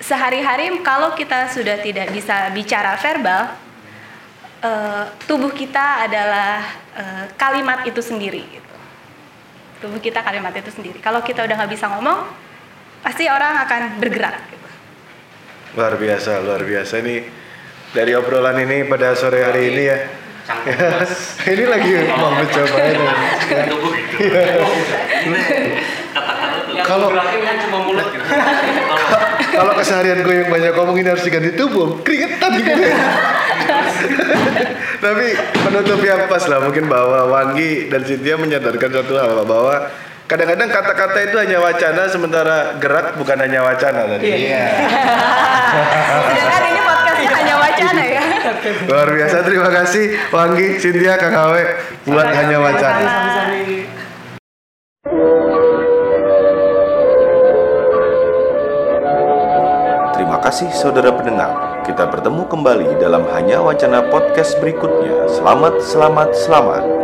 sehari-hari 0.00 0.72
kalau 0.80 1.12
kita 1.12 1.52
sudah 1.52 1.76
tidak 1.84 2.08
bisa 2.10 2.48
bicara 2.56 2.96
verbal, 2.96 3.52
eh, 4.64 5.04
tubuh 5.28 5.52
kita 5.52 6.08
adalah 6.08 6.64
eh, 6.96 7.24
kalimat 7.36 7.84
itu 7.84 8.00
sendiri. 8.00 8.42
Gitu. 8.42 8.74
Tubuh 9.84 10.00
kita 10.00 10.24
kalimat 10.24 10.56
itu 10.56 10.72
sendiri. 10.72 10.98
Kalau 10.98 11.20
kita 11.20 11.44
udah 11.44 11.54
nggak 11.54 11.72
bisa 11.72 11.86
ngomong, 11.92 12.26
pasti 13.04 13.28
orang 13.28 13.60
akan 13.68 14.00
bergerak. 14.00 14.36
Gitu. 14.48 14.68
Luar 15.76 15.94
biasa, 15.94 16.40
luar 16.42 16.64
biasa 16.64 16.98
ini 17.04 17.22
dari 17.94 18.16
obrolan 18.16 18.58
ini 18.64 18.88
pada 18.88 19.14
sore 19.14 19.44
hari 19.44 19.70
ini 19.70 19.82
ya. 19.84 19.98
ini 21.54 21.64
lagi 21.68 21.90
mau 22.10 22.34
mencoba 22.34 22.78
ini. 22.90 23.06
Kalau 26.90 27.06
kan 27.14 27.56
cuma 27.62 27.78
mulut 27.86 28.06
gitu. 28.10 28.24
kalau 29.54 29.72
keseharian 29.78 30.26
gue 30.26 30.34
yang 30.42 30.50
banyak 30.50 30.72
ngomong 30.74 30.96
ini 30.98 31.08
harus 31.14 31.22
diganti 31.22 31.54
tubuh, 31.54 32.02
keringetan 32.02 32.50
gitu. 32.58 32.82
Tapi 34.98 35.26
penutup 35.62 36.00
yang 36.02 36.26
pas 36.26 36.44
lah 36.50 36.58
mungkin 36.66 36.90
bahwa 36.90 37.30
Wangi 37.30 37.86
dan 37.86 38.02
Cynthia 38.02 38.34
menyadarkan 38.34 38.90
satu 38.90 39.14
hal 39.16 39.46
bahwa 39.46 39.86
kadang-kadang 40.26 40.66
kata-kata 40.66 41.18
itu 41.30 41.36
hanya 41.38 41.58
wacana 41.62 42.02
sementara 42.10 42.74
gerak 42.82 43.14
bukan 43.14 43.38
hanya 43.38 43.62
wacana 43.62 44.10
tadi. 44.10 44.50
Iya. 44.50 44.66
Sedangkan 46.26 46.62
ini 46.74 46.80
podcastnya 46.82 47.30
hanya 47.38 47.54
wacana 47.54 48.02
ya. 48.02 48.22
Luar 48.90 49.08
biasa 49.14 49.36
terima 49.46 49.70
kasih 49.70 50.04
Wangi, 50.34 50.66
Cynthia, 50.82 51.14
Kang 51.22 51.38
Hawe 51.38 51.62
buat 52.02 52.28
hanya 52.34 52.58
wacana. 52.58 53.10
Kasih 60.50 60.74
saudara 60.74 61.14
pendengar. 61.14 61.78
Kita 61.86 62.10
bertemu 62.10 62.42
kembali 62.50 62.98
dalam 62.98 63.22
Hanya 63.30 63.62
Wacana 63.62 64.10
Podcast 64.10 64.58
berikutnya. 64.58 65.30
Selamat, 65.30 65.78
selamat, 65.78 66.34
selamat. 66.34 66.99